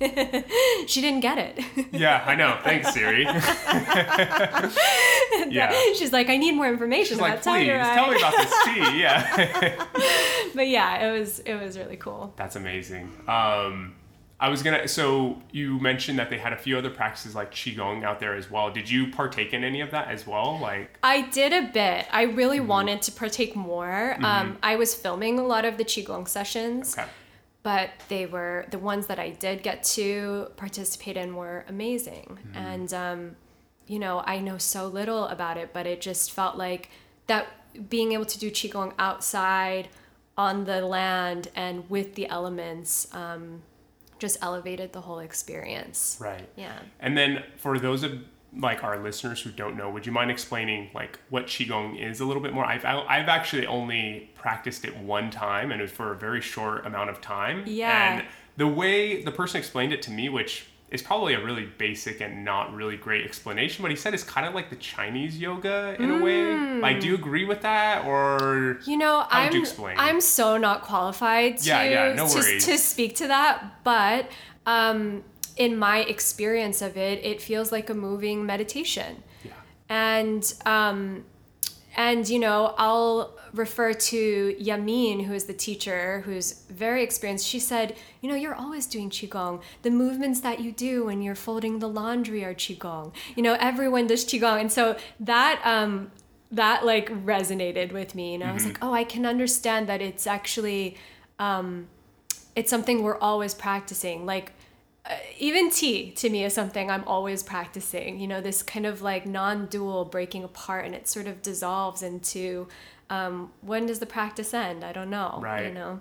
[0.00, 1.86] she didn't get it.
[1.92, 2.58] yeah, I know.
[2.62, 3.26] Thanks, Siri.
[5.50, 5.72] Yeah.
[5.96, 7.94] She's like, I need more information She's about like, please Telluride.
[7.94, 9.00] tell me about this tea.
[9.00, 9.84] Yeah.
[10.54, 12.32] but yeah, it was it was really cool.
[12.36, 13.10] That's amazing.
[13.28, 13.94] Um,
[14.40, 14.86] I was gonna.
[14.88, 18.50] So you mentioned that they had a few other practices like qigong out there as
[18.50, 18.70] well.
[18.70, 20.58] Did you partake in any of that as well?
[20.60, 22.06] Like, I did a bit.
[22.12, 22.66] I really Mm-hmm.
[22.68, 24.16] wanted to partake more.
[24.22, 27.08] Um, I was filming a lot of the qigong sessions, okay,
[27.62, 32.38] but they were the ones that I did get to participate in were amazing.
[32.40, 32.56] Mm-hmm.
[32.56, 33.36] And um,
[33.86, 36.90] you know, I know so little about it, but it just felt like
[37.26, 37.46] that
[37.88, 39.88] being able to do qigong outside
[40.36, 43.62] on the land and with the elements um,
[44.18, 46.16] just elevated the whole experience.
[46.20, 46.48] right.
[46.56, 46.78] Yeah.
[47.00, 48.12] And then for those of
[48.56, 52.24] like our listeners who don't know, would you mind explaining like what qigong is a
[52.24, 52.64] little bit more?
[52.64, 56.86] I've I've actually only practiced it one time, and it was for a very short
[56.86, 57.64] amount of time.
[57.66, 58.14] Yeah.
[58.14, 58.24] And
[58.56, 62.44] the way the person explained it to me, which is probably a really basic and
[62.44, 66.10] not really great explanation, but he said it's kind of like the Chinese yoga in
[66.10, 66.54] a way.
[66.80, 69.96] Like, do you agree with that, or You know, I'm you explain?
[69.98, 74.30] I'm so not qualified to Yeah, yeah, no to, to speak to that, but
[74.64, 75.24] um,
[75.58, 79.52] in my experience of it, it feels like a moving meditation, yeah,
[79.88, 81.24] and um,
[81.96, 87.46] and you know, I'll refer to Yamin, who is the teacher, who's very experienced.
[87.46, 89.62] She said, you know, you're always doing qigong.
[89.82, 93.12] The movements that you do when you're folding the laundry are qigong.
[93.34, 96.12] You know, everyone does qigong, and so that um,
[96.52, 98.34] that like resonated with me.
[98.34, 100.96] And I was like, oh, I can understand that it's actually
[101.38, 101.88] um,
[102.54, 104.24] it's something we're always practicing.
[104.24, 104.52] Like
[105.38, 108.20] even tea to me is something I'm always practicing.
[108.20, 112.68] You know, this kind of like non-dual breaking apart, and it sort of dissolves into
[113.10, 114.84] um, when does the practice end?
[114.84, 115.38] I don't know.
[115.42, 115.66] Right.
[115.68, 116.00] You know.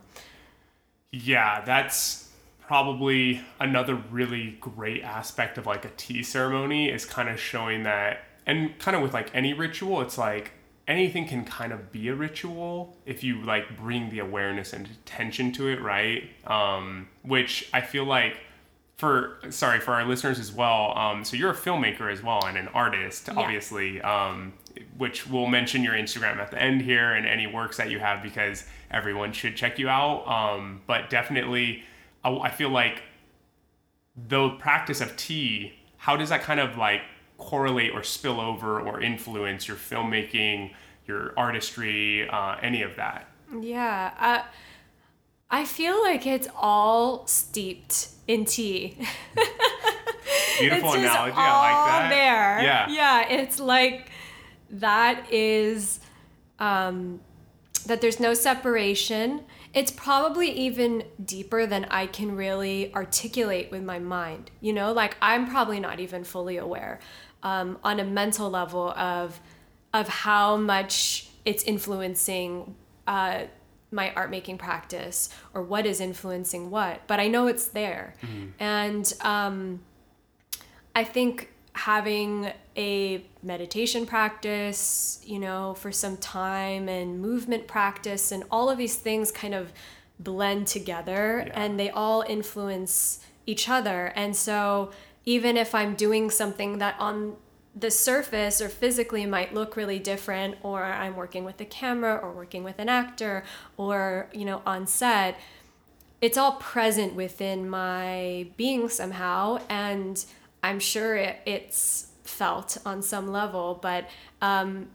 [1.12, 1.64] yeah.
[1.64, 7.84] That's probably another really great aspect of like a tea ceremony is kind of showing
[7.84, 10.52] that, and kind of with like any ritual, it's like
[10.88, 15.52] anything can kind of be a ritual if you like bring the awareness and attention
[15.52, 16.30] to it, right?
[16.46, 18.38] Um, which I feel like
[18.98, 20.98] for sorry for our listeners as well.
[20.98, 23.36] Um, so you're a filmmaker as well and an artist, Yeah.
[23.40, 24.02] obviously.
[24.02, 24.54] Um,
[24.98, 28.22] which we'll mention your Instagram at the end here and any works that you have
[28.22, 30.28] because everyone should check you out.
[30.28, 31.84] Um, but definitely,
[32.24, 33.02] I, I feel like
[34.16, 35.74] the practice of tea.
[35.98, 37.02] How does that kind of like
[37.40, 40.74] correlate or spill over or influence your filmmaking,
[41.08, 43.28] your artistry, uh, any of that?
[43.60, 44.14] Yeah.
[44.20, 44.44] Uh,
[45.50, 48.98] I feel like it's all steeped in tea.
[50.60, 51.32] Beautiful it's analogy.
[51.32, 52.10] all I like that.
[52.10, 52.64] there.
[52.64, 52.90] Yeah.
[52.90, 53.30] Yeah.
[53.30, 54.10] It's like
[54.72, 56.00] that is
[56.60, 57.22] um,
[57.86, 59.44] that there's no separation.
[59.74, 64.52] It's probably even deeper than I can really articulate with my mind.
[64.60, 67.00] You know, like I'm probably not even fully aware
[67.44, 69.40] um, on a mental level of
[69.94, 72.76] of how much it's influencing
[73.08, 73.44] uh,
[73.92, 77.08] my art making practice or what is influencing what.
[77.08, 78.14] But I know it's there,
[78.60, 79.82] and um,
[80.96, 88.44] I think having a meditation practice, you know, for some time and movement practice and
[88.50, 89.72] all of these things kind of
[90.20, 91.54] blend together Yeah.
[91.64, 94.08] and they all influence each other.
[94.16, 94.92] And so
[95.26, 97.36] even if I'm doing something that on
[97.78, 102.32] the surface or physically might look really different or I'm working with a camera or
[102.32, 103.44] working with an actor
[103.76, 105.38] or, you know, on set,
[106.22, 110.26] it's all present within my being somehow and
[110.64, 114.10] i'm sure it, it's felt on some level but
[114.42, 114.88] um,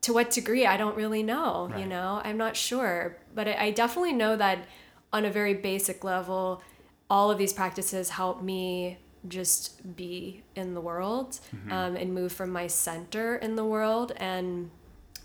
[0.00, 2.20] to what degree i don't really know you know?
[2.24, 3.16] I'm not sure.
[3.34, 4.66] But I, I definitely know that
[5.12, 6.62] on a very basic level
[7.08, 11.38] all of these practices help me just be in the world
[11.70, 14.70] um, and move from my center in the world and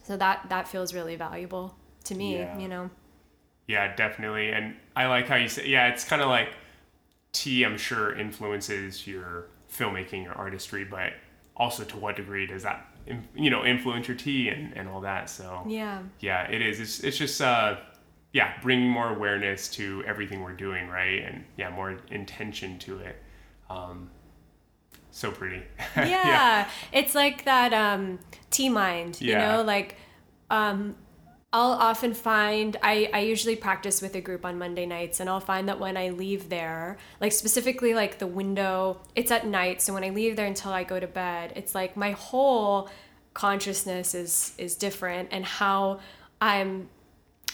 [0.03, 2.59] so that that feels really valuable to me Yeah.
[2.59, 2.89] you know
[3.67, 4.49] Yeah, definitely.
[4.51, 6.49] And I like how you say, yeah, it's kind of like
[7.31, 11.13] tea, I'm sure, influences your filmmaking, your artistry, but
[11.57, 12.85] also to what degree does that,
[13.35, 15.29] you know, influence your tea and, and all that.
[15.29, 16.79] So, yeah yeah, it is.
[16.79, 17.77] It's, it's just, uh,
[18.33, 21.23] yeah, bringing more awareness to everything we're doing, right?
[21.23, 23.15] And yeah, more intention to it.
[23.69, 24.09] Um,
[25.11, 25.63] so pretty.
[25.95, 29.37] yeah, it's like that um tea mind, you Yeah.
[29.37, 29.97] know, like
[30.49, 30.95] um
[31.53, 35.39] I'll often find I, I usually practice with a group on Monday nights and I'll
[35.39, 39.93] find that when I leave there, like specifically like the window, it's at night, so
[39.93, 42.89] when I leave there until I go to bed, it's like my whole
[43.33, 45.99] consciousness is is different and how
[46.41, 46.89] I'm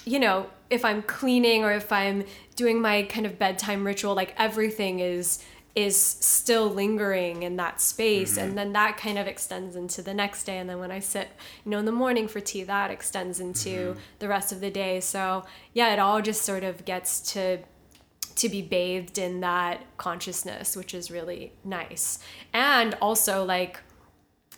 [0.05, 2.23] you know, if I'm cleaning or if I'm
[2.55, 5.43] doing my kind of bedtime ritual, like everything is
[5.75, 8.55] is still lingering in that space and mm-hmm.
[8.57, 11.29] then that kind of extends into the next day and then when i sit
[11.63, 13.99] you know in the morning for tea that extends into mm-hmm.
[14.19, 17.57] the rest of the day so yeah it all just sort of gets to
[18.35, 22.19] to be bathed in that consciousness which is really nice
[22.53, 23.79] and also like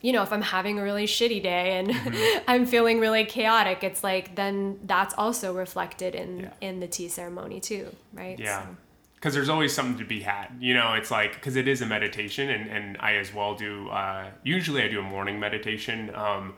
[0.04, 2.43] you know, if I'm having a really shitty day and mm-hmm.
[2.47, 6.49] I'm feeling really chaotic, it's like then that's also reflected in Yeah.
[6.60, 8.38] in the tea ceremony too, right?
[8.38, 8.63] Yeah.
[8.63, 8.78] So-
[9.24, 10.50] Because there's always something to be had.
[10.60, 13.88] You know, it's like, because it is a meditation, and, and I as well do,
[13.88, 16.14] uh, usually I do a morning meditation.
[16.14, 16.56] Um,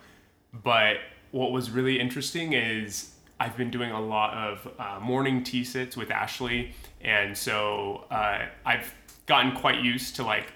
[0.52, 0.96] but
[1.30, 5.96] what was really interesting is I've been doing a lot of uh, morning tea sits
[5.96, 6.74] with Ashley.
[7.02, 8.92] And so uh, I've
[9.28, 10.52] gotten quite used to like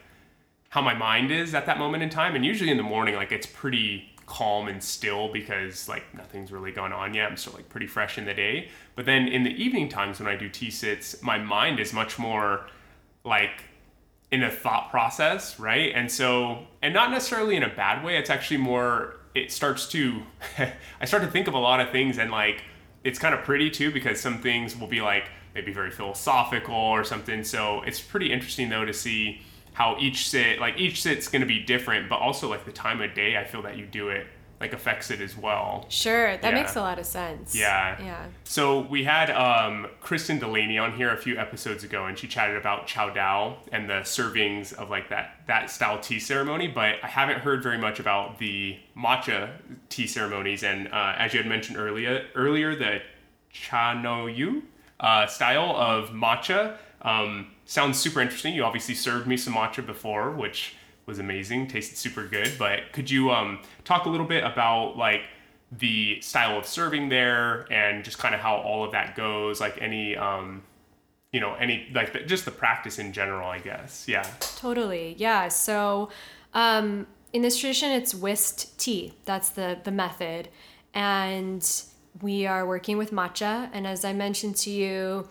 [0.70, 2.36] how my mind is at that moment in time.
[2.36, 6.72] And usually in the morning, like it's pretty calm and still because like nothing's really
[6.72, 7.30] gone on yet.
[7.30, 8.70] I'm still like pretty fresh in the day.
[9.00, 12.20] But then in the evening times when I do tea sits, my mind is much
[12.20, 12.68] more
[13.24, 13.64] like
[14.30, 15.94] in a thought process, right?
[15.96, 18.18] And so, and not necessarily in a bad way.
[18.18, 19.16] It's actually more.
[19.34, 20.24] It starts to.
[21.00, 22.62] I start to think of a lot of things, and like
[23.06, 27.06] it's kind of pretty too because some things will be like maybe very philosophical or
[27.06, 27.46] something.
[27.46, 29.40] So it's pretty interesting though to see
[29.72, 33.00] how each sit, like each sit's going to be different, but also like the time
[33.00, 33.38] of day.
[33.38, 34.28] I feel that you do it
[34.60, 35.86] like affects it as well.
[35.90, 36.62] Sure, that Yeah.
[36.62, 37.56] makes a lot of sense.
[37.56, 37.96] Yeah.
[38.02, 38.26] Yeah.
[38.44, 42.58] So we had um, Kristen Delaney on here a few episodes ago, and she chatted
[42.58, 46.68] about Cha Dao and the servings of like that that style tea ceremony.
[46.68, 49.50] But I haven't heard very much about the matcha
[49.90, 50.64] tea ceremonies.
[50.64, 53.02] And uh, as you had mentioned earlier, earlier the
[53.52, 54.64] Cha No Yu
[55.00, 58.54] uh, style of matcha um, sounds super interesting.
[58.54, 60.76] You obviously served me some matcha before, which
[61.10, 62.54] was amazing, tasted super good.
[62.58, 65.24] But could you um, talk a little bit about like
[65.72, 69.60] the style of serving there and just kind of how all of that goes?
[69.60, 70.64] Like any, um,
[71.34, 74.06] you know, any like the, just the practice in general, I guess.
[74.08, 74.26] Yeah.
[74.40, 75.16] Totally.
[75.18, 75.50] Yeah.
[75.50, 76.10] So
[76.54, 79.14] um, in this tradition, it's whisked tea.
[79.26, 80.48] That's the, the method.
[80.94, 81.70] And
[82.22, 83.70] we are working with matcha.
[83.74, 85.28] And as I mentioned to you,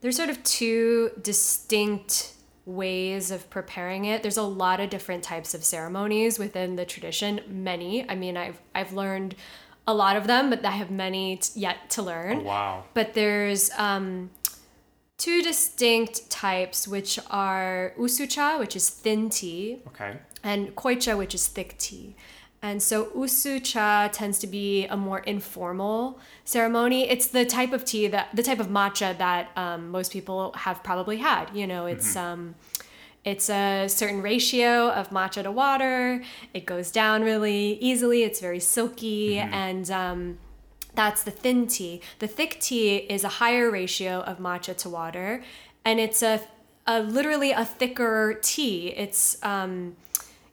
[0.00, 2.34] there's sort of two distinct
[2.74, 4.22] ways of preparing it.
[4.22, 8.08] There's a lot of different types of ceremonies within the tradition, many.
[8.08, 9.34] I mean, I've I've learned
[9.86, 12.84] a lot of them, but I have many t- yet to learn Oh, wow.
[12.94, 14.30] but there's um,
[15.18, 20.16] two distinct types, which are usucha, which is thin tea, Okay.
[20.44, 22.14] and koicha, which is thick tea.
[22.62, 27.08] And so usucha tends to be a more informal ceremony.
[27.08, 30.82] It's the type of tea that the type of matcha that um, most people have
[30.82, 31.46] probably had.
[31.54, 32.54] You know, it's um,
[33.24, 36.22] it's a certain ratio of matcha to water.
[36.52, 38.24] It goes down really easily.
[38.24, 40.38] It's very silky, and um,
[40.94, 42.02] that's the thin tea.
[42.18, 45.42] The thick tea is a higher ratio of matcha to water,
[45.84, 46.42] and it's a,
[46.86, 48.88] a literally a thicker tea.
[48.88, 49.96] It's um,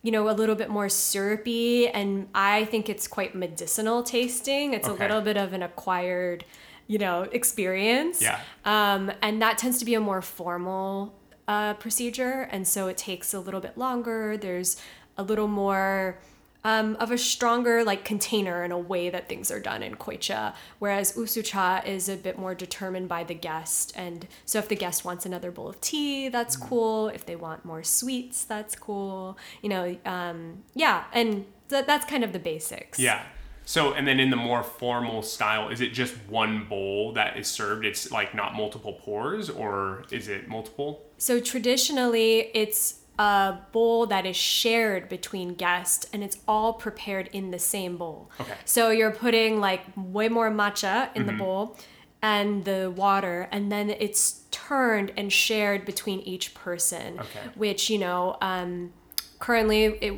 [0.08, 4.74] you know a little bit more syrupy, and I think it's quite medicinal tasting.
[4.74, 5.04] It's Okay.
[5.04, 6.46] a little bit of an acquired,
[6.88, 8.22] you know, experience.
[8.22, 8.40] Yeah.
[8.64, 11.14] Um, and that tends to be a more formal
[11.50, 14.38] uh, procedure, and so it takes a little bit longer.
[14.38, 14.78] There's
[15.18, 16.20] a little more
[16.68, 20.54] um, of a stronger like container in a way that things are done in koicha,
[20.80, 23.94] whereas usucha is a bit more determined by the guest.
[23.96, 27.08] And so if the guest wants another bowl of tea, that's cool.
[27.08, 29.38] If they want more sweets, that's cool.
[29.62, 33.00] You know, um, yeah, and th- that's kind of the basics.
[33.00, 33.24] Yeah.
[33.64, 37.48] So, and then in the more formal style, is it just one bowl that is
[37.48, 37.86] served?
[37.86, 41.06] It's like not multiple pours, or is it multiple?
[41.18, 47.52] So traditionally, it's a bowl that is shared between guests and it's all prepared in
[47.52, 48.30] the same bowl.
[48.40, 48.54] Okay.
[48.66, 51.78] So you're putting like way more matcha in the bowl
[52.22, 57.20] and the water, and then it's turned and shared between each person.
[57.20, 57.40] Okay.
[57.56, 58.92] Which, you know, um,
[59.40, 60.14] currently it,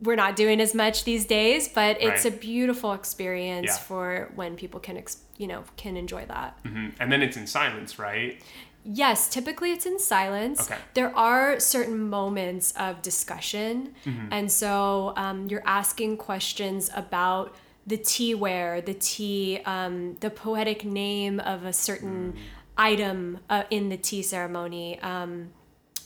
[0.00, 2.34] we're not doing as much these days, but it's Right.
[2.34, 3.76] a beautiful experience Yeah.
[3.78, 6.56] for when people can, ex- you know, can enjoy that.
[6.62, 6.92] Mhm.
[7.00, 8.40] And then it's in silence, right?
[8.84, 10.70] Yes, typically it's in silence.
[10.70, 10.80] Okay.
[10.94, 13.94] There are certain moments of discussion.
[14.04, 14.28] Mm-hmm.
[14.32, 17.54] And so um, you're asking questions about
[17.86, 22.38] the tea ware, the tea, um, the poetic name of a certain Mm.
[22.76, 25.00] item uh, in the tea ceremony.
[25.00, 25.50] Um,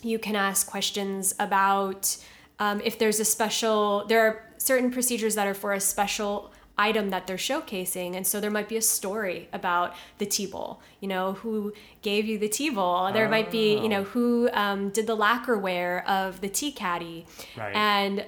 [0.02, 2.16] you can ask questions about
[2.58, 6.52] um, if there's a special, there are certain procedures that are for a special
[6.88, 8.10] item that they're showcasing.
[8.16, 11.72] And so there might be a story about the tea bowl, you know, who
[12.08, 13.12] gave you the tea bowl.
[13.12, 17.18] There might be, you know, who um, did the lacquerware of the tea caddy.
[17.56, 17.74] Right.
[17.74, 18.24] And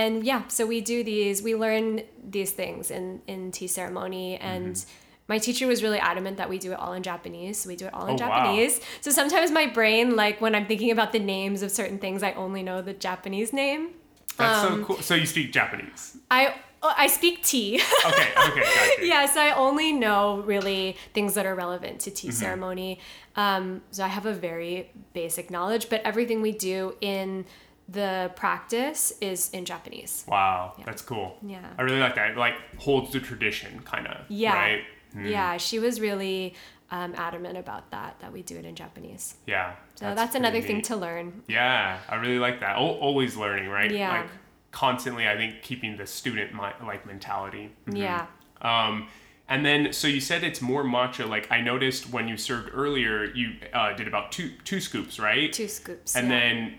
[0.00, 2.02] and yeah, so we do these, we learn
[2.36, 4.84] these things in, in tea ceremony and
[5.28, 7.58] my teacher was really adamant that we do it all in Japanese.
[7.58, 8.44] So we do it all in Oh, wow.
[8.44, 8.80] Japanese.
[9.00, 12.32] So sometimes my brain, like when I'm thinking about the names of certain things, I
[12.32, 13.90] only know the Japanese name.
[14.36, 14.96] That's Um, so cool.
[15.02, 16.16] So you speak Japanese.
[16.30, 17.80] I oh, I speak tea.
[18.06, 19.06] Okay, okay, gotcha.
[19.06, 22.28] yeah, so I only know really things that are relevant to Mm-hmm.
[22.28, 23.00] tea ceremony.
[23.34, 27.44] Um, so I have a very basic knowledge, but everything we do in
[27.88, 30.24] the practice is in Japanese.
[30.28, 31.36] Wow, that's cool.
[31.42, 31.64] Yeah.
[31.78, 32.32] I really like that.
[32.32, 34.24] It, like holds the tradition, kind of.
[34.28, 34.54] Yeah.
[34.54, 34.84] Right.
[35.24, 36.54] Yeah, she was really
[36.90, 39.36] um, adamant about that, that we do it in Japanese.
[39.46, 39.74] Yeah.
[39.94, 41.42] So that's, another pretty thing to learn.
[41.48, 42.76] Yeah, I really like that.
[42.76, 43.90] Al- always learning, right?
[43.90, 44.20] Yeah.
[44.20, 44.30] Like
[44.72, 47.70] constantly, I think keeping the student mi- like mentality.
[47.88, 47.96] Mhm.
[47.98, 48.26] Yeah.
[48.62, 49.08] Um,
[49.48, 51.28] and then, so you said it's more matcha.
[51.28, 55.52] Like I noticed when you served earlier, you uh, did about two two scoops, right?
[55.52, 56.16] Two scoops.
[56.16, 56.38] And yeah.
[56.40, 56.74] then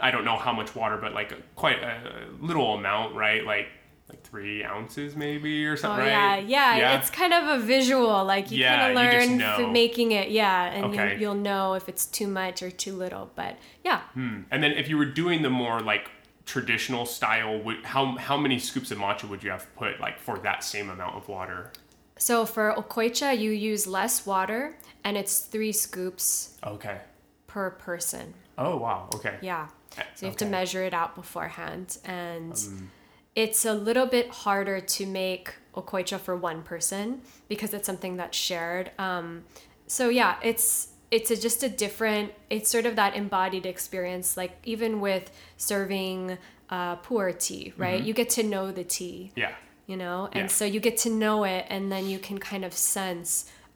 [0.00, 3.44] I don't know how much water, but like a, quite a little amount, right?
[3.44, 3.68] Like
[4.08, 6.78] like three ounces maybe or something, Oh something, yeah, right?
[6.78, 8.24] yeah, It's kind of a visual.
[8.24, 9.70] Like you Yeah, kind of learn know.
[9.70, 10.30] making it.
[10.30, 11.14] Yeah, and Okay.
[11.14, 13.30] you, you'll know if it's too much or too little.
[13.36, 14.42] But yeah, Hmm.
[14.50, 16.10] And then if you were doing the more like
[16.46, 20.38] traditional style, would, how how many scoops of matcha would you have put like for
[20.38, 21.70] that same amount of water?
[22.16, 26.98] So for okoicha, you use less water, and it's three scoops Okay.
[27.46, 28.34] per person.
[28.58, 29.08] Oh wow.
[29.14, 29.38] Okay.
[29.40, 29.68] Yeah.
[30.14, 32.90] So you have to measure it out beforehand, and Um.
[33.34, 38.36] it's a little bit harder to make okoicha for one person because it's something that's
[38.36, 38.90] shared.
[38.98, 39.44] Um,
[39.86, 42.32] so yeah, it's it's a, just a different.
[42.50, 44.28] It's sort of that embodied experience.
[44.42, 45.24] Like even with
[45.58, 46.38] serving
[46.70, 48.02] uh, pu'er tea, right?
[48.02, 49.52] You get to know the tea Yeah.
[49.86, 50.56] you know and Yeah.
[50.58, 53.30] so you get to know it and then you can kind of sense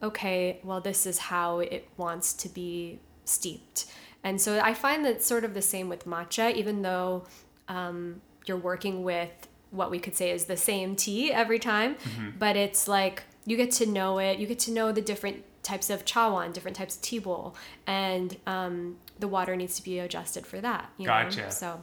[0.09, 3.79] okay well this is how it wants to be steeped
[4.27, 7.25] and so i find that sort of the same with matcha even though
[7.69, 7.97] um,
[8.47, 9.35] you're working with
[9.79, 12.31] what we could say is the same tea every time Mm-hmm.
[12.39, 13.17] but it's like
[13.49, 16.77] you get to know it you get to know the different types of chawan different
[16.77, 17.55] types of tea bowl
[17.87, 21.13] and um, the water needs to be adjusted for that you know?
[21.13, 21.51] Gotcha.
[21.51, 21.81] so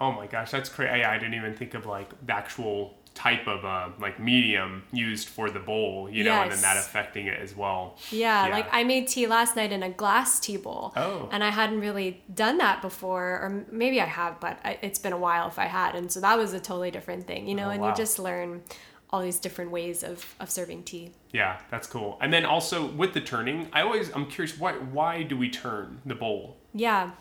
[0.00, 1.02] Oh my gosh, that's crazy.
[1.02, 5.50] I didn't even think of like the actual type of uh, like medium used for
[5.50, 7.96] the bowl, you know, and then that affecting it as well.
[8.12, 8.54] Yeah, Yeah.
[8.56, 10.92] like I made tea last night in a glass tea bowl.
[10.94, 11.28] Oh.
[11.32, 15.12] And I hadn't really done that before, or maybe I have, but I, it's been
[15.12, 15.96] a while if I had.
[15.96, 17.88] And so that was a totally different thing, you know, Oh, and wow.
[17.88, 18.62] you just learn
[19.10, 21.12] all these different ways of, of serving tea.
[21.32, 22.18] Yeah, that's cool.
[22.20, 26.00] And then also with the turning, I always I'm curious why why do we turn
[26.04, 26.56] the bowl?
[26.74, 27.12] Yeah,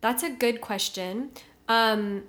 [0.00, 1.30] that's a good question.
[1.68, 2.24] Um,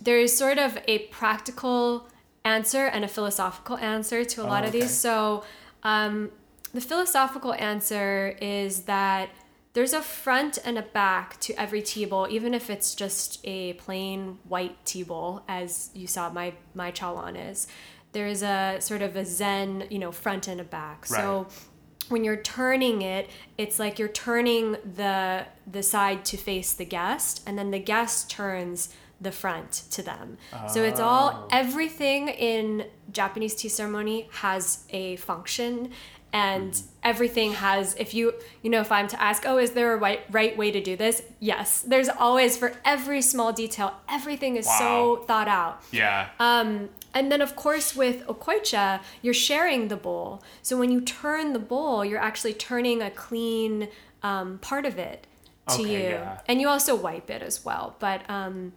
[0.00, 2.08] there is sort of a practical
[2.44, 4.90] answer and a philosophical answer to a lot Oh, of these.
[4.90, 5.44] So,
[5.82, 6.30] um,
[6.72, 9.30] the philosophical answer is that
[9.72, 13.72] there's a front and a back to every tea bowl, even if it's just a
[13.74, 17.66] plain white tea bowl, as you saw my my chawan is.
[18.14, 21.04] There's a sort of a zen, you know, front and a back.
[21.04, 21.46] So
[22.08, 27.42] when you're turning it, it's like you're turning the the side to face the guest,
[27.46, 28.88] and then the guest turns
[29.20, 30.38] the front to them.
[30.68, 35.90] So it's all everything in Japanese tea ceremony has a function
[36.34, 39.96] and everything has if you you know if i'm to ask oh is there a
[39.96, 41.22] right right way to do this?
[41.40, 41.82] Yes.
[41.82, 45.80] There's always for every small detail everything is so thought out.
[45.92, 46.28] Yeah.
[46.40, 50.42] um, and then, of course, with okoicha, you're sharing the bowl.
[50.62, 53.88] So when you turn the bowl, you're actually turning a clean
[54.22, 55.26] um, part of it
[55.68, 56.40] to Okay, you, yeah.
[56.46, 57.96] and you also wipe it as well.
[57.98, 58.72] But um,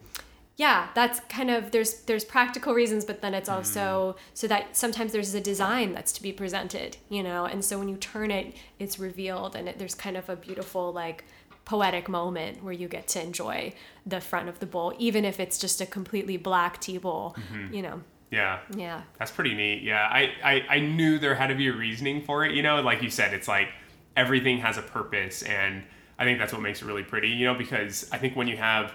[0.56, 5.12] yeah, that's kind of there's there's practical reasons, but then it's also so that sometimes
[5.12, 7.44] there's a design that's to be presented, you know.
[7.44, 10.92] And so when you turn it, it's revealed, and it, there's kind of a beautiful
[10.92, 11.24] like
[11.64, 13.74] poetic moment where you get to enjoy
[14.06, 17.36] the front of the bowl, even if it's just a completely black tea bowl,
[17.70, 18.00] you know.
[18.30, 18.60] Yeah.
[18.76, 19.02] Yeah.
[19.18, 19.82] That's pretty neat.
[19.82, 22.54] Yeah, I, I, I knew there had to be a reasoning for it.
[22.54, 23.68] You know, like you said, it's like
[24.16, 25.82] everything has a purpose, and
[26.18, 27.28] I think that's what makes it really pretty.
[27.28, 28.92] You know, because I think when you have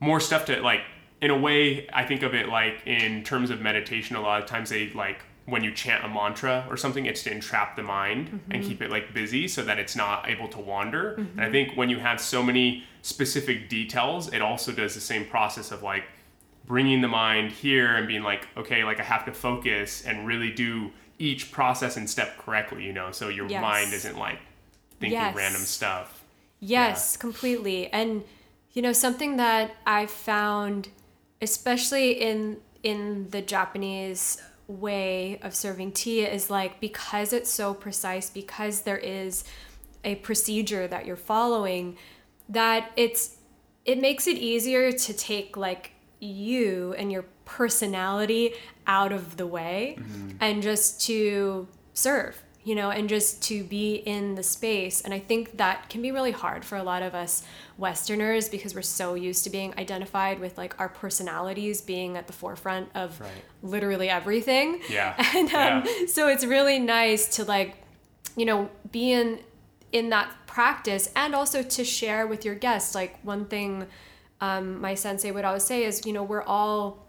[0.00, 0.80] more stuff to like,
[1.20, 4.16] in a way, I think of it like in terms of meditation.
[4.16, 7.30] A lot of times they like when you chant a mantra or something, it's to
[7.30, 8.68] entrap the mind and mm-hmm.
[8.68, 11.14] keep it like busy so that it's not able to wander.
[11.14, 11.52] And I mm-hmm.
[11.52, 15.82] think when you have so many specific details, it also does the same process of
[15.82, 16.04] like
[16.70, 20.52] bringing the mind here and being like, okay, like I have to focus and really
[20.52, 23.60] do each process and step correctly, you know, so your Yes.
[23.60, 24.38] mind isn't like
[25.00, 25.34] thinking Yes.
[25.34, 26.22] random stuff.
[26.60, 27.92] Yes, completely.
[27.92, 28.22] And
[28.72, 30.90] you know, something that I found
[31.42, 38.30] especially in in the Japanese way of serving tea is like because it's so precise
[38.30, 39.42] because there is
[40.04, 41.96] a procedure that you're following
[42.48, 43.38] that it's
[43.84, 48.52] it makes it easier to take like you and your personality
[48.86, 49.98] out of the way
[50.40, 55.00] and just to serve you know, and just to be in the space.
[55.00, 57.42] And I think that can be really hard for a lot of us
[57.78, 62.34] Westerners because we're so used to being identified with like our personalities being at the
[62.34, 63.30] forefront of Right.
[63.62, 64.82] literally everything.
[64.90, 65.14] Yeah.
[65.34, 66.06] And um, Yeah.
[66.06, 67.76] so it's really nice to like,
[68.36, 69.40] you know, be in
[69.90, 72.94] in that practice and also to share with your guests.
[72.94, 73.86] Like one thing
[74.40, 77.06] um, my sensei would always say is, you know, we're all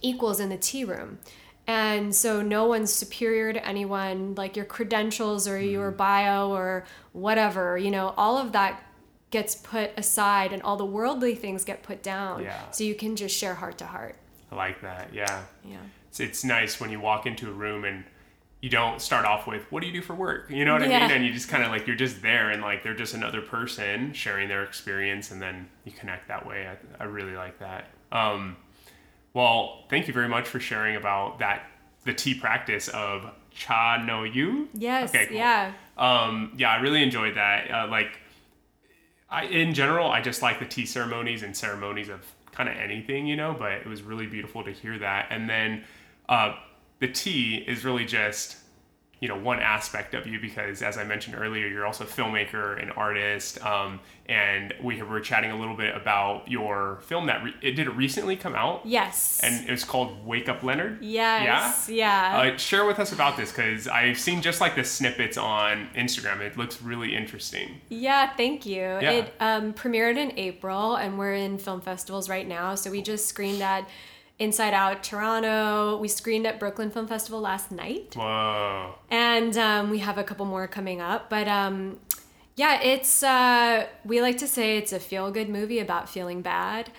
[0.00, 1.18] equals in the tea room.
[1.66, 7.76] And so no one's superior to anyone, like your credentials or your bio or whatever,
[7.76, 8.82] you know, all of that
[9.30, 12.42] gets put aside and all the worldly things get put down.
[12.42, 12.70] Yeah.
[12.70, 14.16] So you can just share heart to heart.
[14.50, 15.12] I like that.
[15.12, 15.42] Yeah.
[15.62, 15.76] Yeah.
[16.08, 18.04] It's, it's nice when you walk into a room and
[18.60, 20.88] you don't start off with what do you do for work you know what i
[21.02, 23.40] mean and you just kind of like you're just there and like they're just another
[23.40, 27.88] person sharing their experience and then you connect that way i, I really like that
[28.10, 28.56] um,
[29.34, 31.62] well thank you very much for sharing about that
[32.04, 35.10] the tea practice of cha no yu Yes.
[35.10, 35.36] Okay, cool.
[35.36, 35.72] Yeah.
[35.96, 37.70] um, yeah, I really enjoyed that.
[37.70, 38.18] Uh, like,
[39.28, 43.26] I in general, I just like the tea ceremonies and ceremonies of kind of anything,
[43.26, 43.54] you know.
[43.58, 45.26] But it was really beautiful to hear that.
[45.30, 45.84] And then
[46.28, 46.54] uh,
[47.00, 48.56] the tea is really just
[49.20, 52.80] you know one aspect of you because as i mentioned earlier you're also a filmmaker
[52.80, 57.54] and artist um, and we were chatting a little bit about your film that re-
[57.60, 59.40] it did it recently come out Yes.
[59.42, 61.88] and it was called wake up leonard yes.
[61.88, 62.52] Yeah.
[62.54, 66.38] uh, share with us about this because I've seen just like the snippets on Instagram.
[66.40, 67.80] It looks really interesting.
[67.88, 68.82] Yeah, thank you.
[68.82, 69.10] Yeah.
[69.10, 72.74] It um, premiered in April, and we're in film festivals right now.
[72.76, 73.88] So we just screened at
[74.38, 75.98] Inside Out Toronto.
[75.98, 78.94] We screened at Brooklyn Film Festival last night, Whoa.
[79.10, 81.28] and um, we have a couple more coming up.
[81.28, 81.98] But um,
[82.56, 86.90] yeah, it's uh, we like to say it's a feel good movie about feeling bad.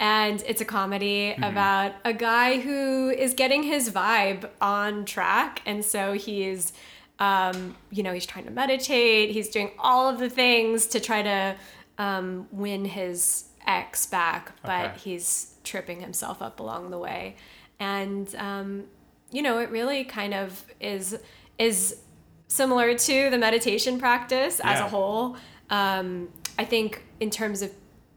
[0.00, 5.60] And it's a comedy about a guy who is getting his vibe on track.
[5.66, 6.72] And so he's
[7.18, 9.30] um, you know, he's trying to meditate.
[9.30, 11.56] He's doing all of the things to try to
[11.98, 14.98] um, win his ex back, but Okay.
[15.00, 17.36] he's tripping himself up along the way.
[17.78, 18.84] And um,
[19.30, 21.16] you know, it really kind of is
[21.58, 22.00] is
[22.48, 24.86] similar to the meditation practice as Yeah.
[24.86, 25.36] a whole.
[25.70, 27.70] Um, I think in terms of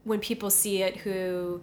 [0.04, 1.60] when people see it who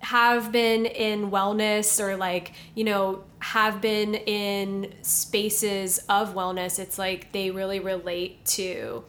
[0.00, 6.98] have been in wellness or like you know have been in spaces of wellness it's
[6.98, 9.04] like they really relate to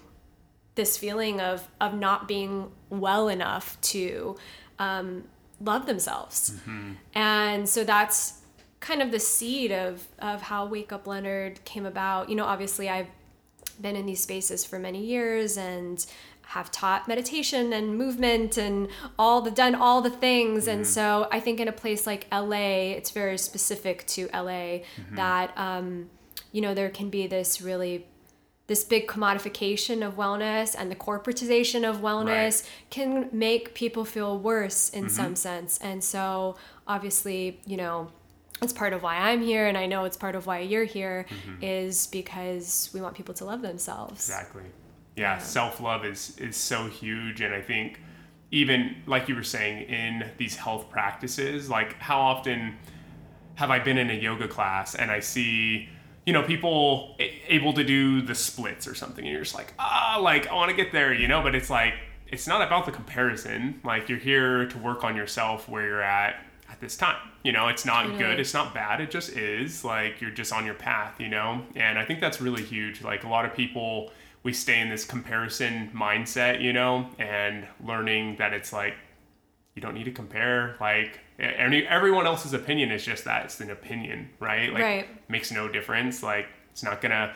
[0.76, 4.36] this feeling of of not being well enough to
[4.80, 5.24] um,
[5.64, 6.52] love themselves.
[6.52, 6.94] Mm-hmm.
[7.14, 8.42] And so that's
[8.80, 12.30] kind of the seed of of how wake up leonard came about.
[12.30, 13.08] You know obviously i've
[13.80, 16.06] been in these spaces for many years and
[16.44, 20.68] have taught meditation and movement and all the done all the things.
[20.68, 20.92] And mm-hmm.
[20.92, 25.16] so i think in a place like la it's very specific to la mm-hmm.
[25.16, 26.10] that um,
[26.52, 28.08] you know there can be this really
[28.72, 34.88] this big commodification of wellness and the corporatization of wellness can make people feel worse
[34.92, 35.14] in mm-hmm.
[35.14, 35.78] some sense.
[35.80, 36.56] And so
[36.88, 38.08] obviously you know
[38.62, 41.26] it's part of why I'm here, and I know it's part of why you're here,
[41.28, 41.62] mm-hmm.
[41.62, 44.30] is because we want people to love themselves.
[44.30, 44.64] Exactly.
[45.18, 48.00] Yeah, self love is is so huge, and I think
[48.52, 52.78] even like you were saying in these health practices, like how often
[53.56, 55.90] have I been in a yoga class and I see
[56.26, 57.16] you know people
[57.48, 60.70] able to do the splits or something, and you're just like ah, like I want
[60.70, 61.94] to get there, you know, but it's like
[62.28, 63.82] it's not about the comparison.
[63.84, 66.36] Like you're here to work on yourself where you're at
[66.72, 67.18] at this time.
[67.44, 69.84] You know, it's not good, it's not bad, it just is.
[69.84, 71.64] Like you're just on your path, you know?
[71.76, 73.02] And I think that's really huge.
[73.02, 74.12] Like a lot of people
[74.44, 78.96] we stay in this comparison mindset, you know, and learning that it's like
[79.76, 83.72] you don't need to compare like any, everyone else's opinion is just that it's an
[83.72, 85.30] opinion right like Right.
[85.30, 87.34] makes no difference like it's not gonna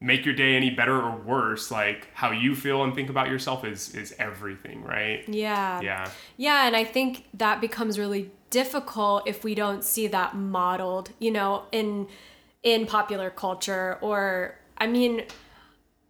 [0.00, 3.64] make your day any better or worse like how you feel and think about yourself
[3.64, 5.80] is is everything right Yeah.
[5.80, 11.10] yeah Yeah, and I think that becomes really difficult if we don't see that modeled,
[11.20, 12.08] you know, in
[12.62, 15.22] in popular culture or I mean,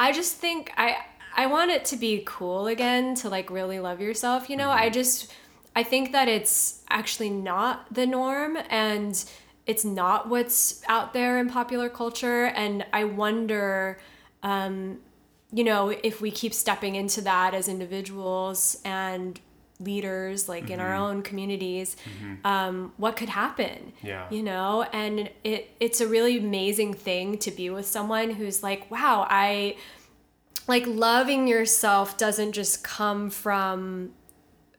[0.00, 0.96] I just think I
[1.36, 4.68] I want it to be cool again to like really love yourself, you know?
[4.68, 4.84] Mm-hmm.
[4.84, 5.32] I just
[5.74, 9.24] I think that it's actually not the norm and
[9.66, 13.98] it's not what's out there in popular culture and I wonder
[14.42, 14.98] um
[15.52, 19.38] you know, if we keep stepping into that as individuals and
[19.78, 21.96] leaders, like in our own communities,
[22.44, 23.92] um, what could happen?
[24.02, 24.26] Yeah.
[24.30, 28.90] You know, and it it's a really amazing thing to be with someone who's like,
[28.90, 29.76] wow, I
[30.66, 34.12] like loving yourself doesn't just come from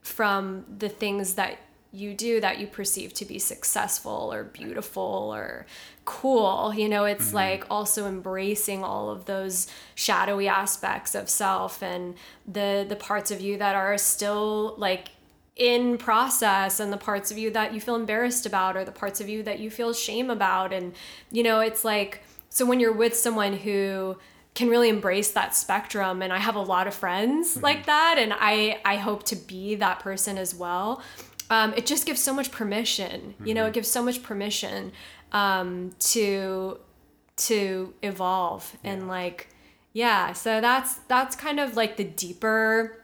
[0.04, 1.58] from the things that
[1.90, 5.64] you do that you perceive to be successful or beautiful or
[6.04, 6.74] cool.
[6.74, 7.36] You know, it's mm-hmm.
[7.36, 12.14] like also embracing all of those shadowy aspects of self and
[12.46, 15.08] the the parts of you that are still like
[15.56, 19.20] in process and the parts of you that you feel embarrassed about or the parts
[19.20, 20.92] of you that you feel shame about and
[21.30, 24.16] you know it's like so when you're with someone who
[24.54, 27.64] can really embrace that spectrum and i have a lot of friends mm-hmm.
[27.64, 31.02] like that and i i hope to be that person as well
[31.50, 33.46] um, it just gives so much permission mm-hmm.
[33.46, 33.74] you know it mm-hmm.
[33.74, 34.92] gives so much permission
[35.32, 36.78] um, to
[37.36, 38.92] to evolve yeah.
[38.92, 39.48] and like
[39.92, 43.03] yeah so that's that's kind of like the deeper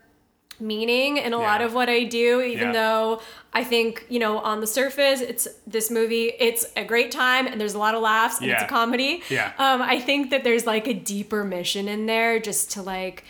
[0.60, 1.42] meaning in a yeah.
[1.42, 2.72] lot of what I do, even yeah.
[2.72, 7.46] though I think, you know, on the surface, it's this movie, it's a great time
[7.46, 8.54] and there's a lot of laughs and yeah.
[8.54, 9.22] it's a comedy.
[9.28, 9.52] Yeah.
[9.58, 13.24] Um, I think that there's like a deeper mission in there just to like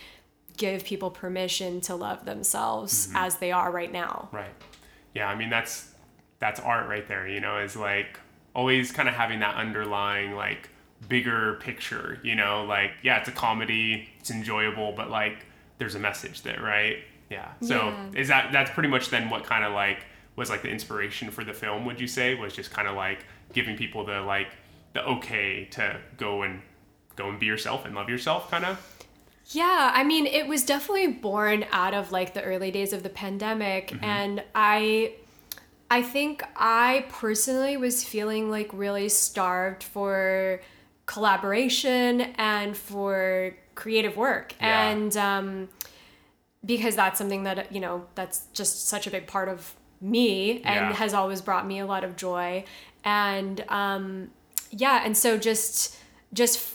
[0.57, 3.16] give people permission to love themselves mm-hmm.
[3.16, 4.28] as they are right now.
[4.33, 4.55] Right.
[5.14, 5.28] Yeah.
[5.28, 5.95] I mean, that's,
[6.39, 8.18] that's art right there, you know, is like
[8.55, 10.68] always kind of having that underlying, like,
[11.09, 15.47] bigger picture, you know, like, yeah, it's a comedy, it's enjoyable, but like,
[15.78, 16.99] there's a message there, right?
[17.31, 17.53] Yeah.
[17.62, 18.11] So yeah.
[18.16, 20.05] is that that's pretty much then what kind of like
[20.37, 21.85] was like the inspiration for the film?
[21.87, 24.49] Would you say was just kind of like giving people the like
[24.93, 26.61] the okay to go and
[27.16, 29.07] go and be yourself and love yourself, kind of?
[29.47, 33.09] Yeah, I mean, it was definitely born out of like the early days of the
[33.09, 34.05] pandemic, mm-hmm.
[34.05, 35.14] and I.
[35.93, 40.61] I think I personally was feeling like really starved for
[41.07, 44.55] collaboration and for creative work.
[44.61, 44.89] Yeah.
[44.89, 45.68] And um,
[46.64, 50.90] because that's something that you know that's just such a big part of me and
[50.90, 50.92] yeah.
[50.92, 52.64] has always brought me a lot of joy
[53.04, 54.30] and um
[54.70, 55.96] yeah and so just
[56.32, 56.74] just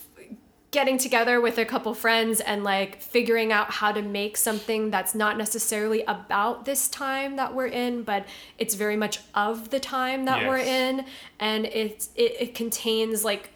[0.71, 5.15] getting together with a couple friends and like figuring out how to make something that's
[5.15, 8.25] not necessarily about this time that we're in but
[8.57, 10.49] it's very much of the time that yes.
[10.49, 11.05] we're in
[11.39, 13.51] and it's it, it contains like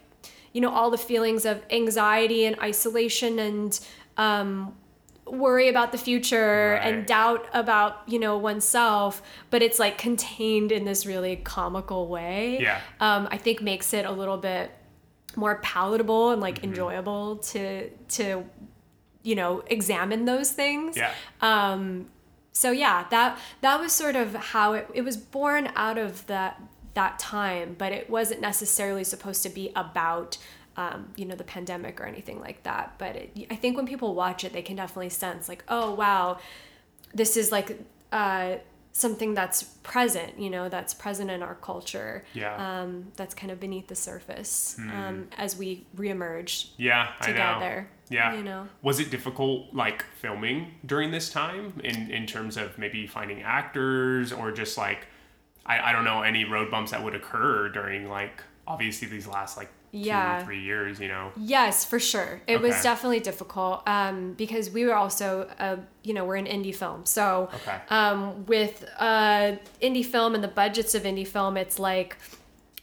[0.54, 3.80] you know all the feelings of anxiety and isolation and
[4.18, 4.74] um
[5.32, 6.94] worry about the future right.
[6.94, 12.60] and doubt about you know oneself but it's like contained in this really comical way
[12.60, 14.72] yeah um, i think makes it a little bit
[15.36, 16.66] more palatable and like mm-hmm.
[16.66, 18.46] enjoyable to to
[19.24, 22.08] you know examine those things yeah um
[22.52, 26.62] so yeah that that was sort of how it, it was born out of that
[26.94, 30.38] that time but it wasn't necessarily supposed to be about
[30.80, 32.96] um, you know, the pandemic or anything like that.
[32.98, 36.40] But it, I think when people watch it, they can definitely sense like, oh wow,
[37.14, 37.78] this is like
[38.14, 38.56] uh,
[38.94, 42.24] something that's present, you know, that's present in our culture.
[42.34, 42.56] Yeah.
[42.56, 44.90] Um, that's kind of beneath the surface hmm.
[44.92, 46.70] um, as we reemerge.
[46.78, 47.90] Yeah, together.
[48.10, 48.34] Yeah.
[48.36, 48.70] You know.
[48.82, 54.32] Was it difficult like filming during this time in in terms of maybe finding actors
[54.32, 55.08] or just like
[55.66, 59.58] I, I don't know any road bumps that would occur during like obviously these last
[59.58, 60.40] like yeah.
[60.40, 61.32] two, three years, you know?
[61.38, 62.42] Yes, for sure.
[62.48, 62.68] It okay.
[62.68, 67.06] was definitely difficult um, because we were also, uh, you know, we're an indie film.
[67.06, 67.78] So okay.
[67.90, 72.18] um, with uh, indie film and the budgets of indie film, it's like,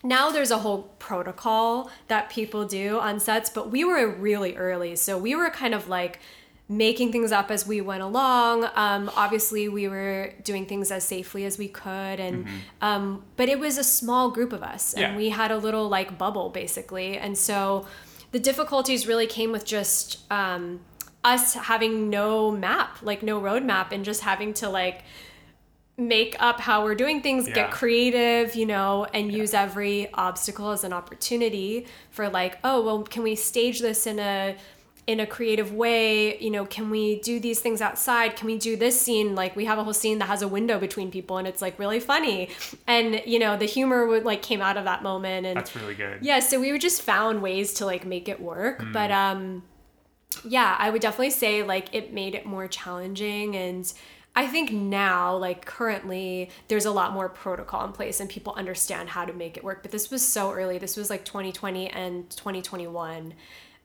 [0.02, 4.94] now there's a whole protocol that people do on sets, but we were really early.
[4.94, 6.20] So we were kind of like
[6.68, 8.64] making things up as we went along.
[8.74, 12.56] Um, obviously, we were doing things as safely as we could, and mm-hmm.
[12.80, 15.16] um, but it was a small group of us, and yeah.
[15.16, 17.86] we had a little like bubble basically, and so
[18.32, 20.80] the difficulties really came with just um,
[21.24, 25.02] us having no map, like no roadmap, and just having to like
[25.98, 27.54] make up how we're doing things, yeah.
[27.54, 29.38] get creative, you know, and yeah.
[29.38, 34.18] use every obstacle as an opportunity for like, oh, well, can we stage this in
[34.18, 34.56] a
[35.06, 38.36] in a creative way you know can we do these things outside?
[38.36, 39.34] Can we do this scene?
[39.34, 41.78] Like we have a whole scene that has a window between people and it's like
[41.78, 42.50] really funny.
[42.86, 45.94] And you know the humor would like came out of that moment and that's really
[45.94, 46.18] good.
[46.22, 48.82] Yeah so we would just found ways to like make it work.
[48.82, 48.92] Mm.
[48.92, 49.62] but um
[50.44, 53.56] yeah i would definitely say like it made it more challenging.
[53.56, 53.92] And
[54.36, 59.08] I think now, like currently, there's a lot more protocol in place and people understand
[59.08, 59.80] how to make it work.
[59.80, 60.76] But this was so early.
[60.76, 63.32] This was like 2020 and 2021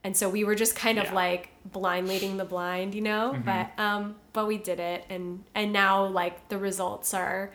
[0.04, 1.14] and so we were just kind of yeah.
[1.14, 3.32] like blind leading the blind you know?
[3.34, 3.42] Mm-hmm.
[3.42, 5.04] but um but we did it.
[5.10, 7.52] And and now like the results are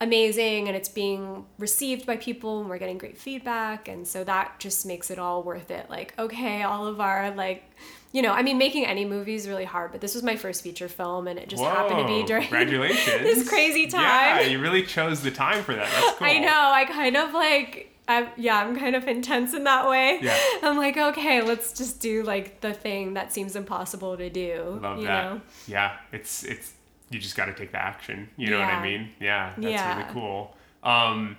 [0.00, 3.88] amazing and it's being received by people and we're getting great feedback.
[3.88, 5.88] And so that just makes it all worth it.
[5.90, 7.64] Like okay all of our like
[8.12, 10.62] you know i mean making any movie is really hard but this was my first
[10.62, 13.22] feature film and it just Whoa, happened to be during congratulations.
[13.22, 14.02] this crazy time.
[14.02, 15.90] yeah you really chose the time for that.
[15.90, 16.26] That's cool.
[16.26, 20.18] i know i kind of like I'm yeah, I'm kind of intense in that way.
[20.22, 20.36] Yeah.
[20.62, 24.80] I'm like, okay, let's just do like the thing that seems impossible to do.
[24.82, 25.24] Love that.
[25.34, 25.40] Know?
[25.66, 26.72] Yeah, it's it's
[27.10, 28.28] you just got to take the action.
[28.36, 29.10] You know what I mean?
[29.20, 29.98] Yeah, that's Yeah.
[29.98, 30.54] really cool.
[30.82, 31.36] Um,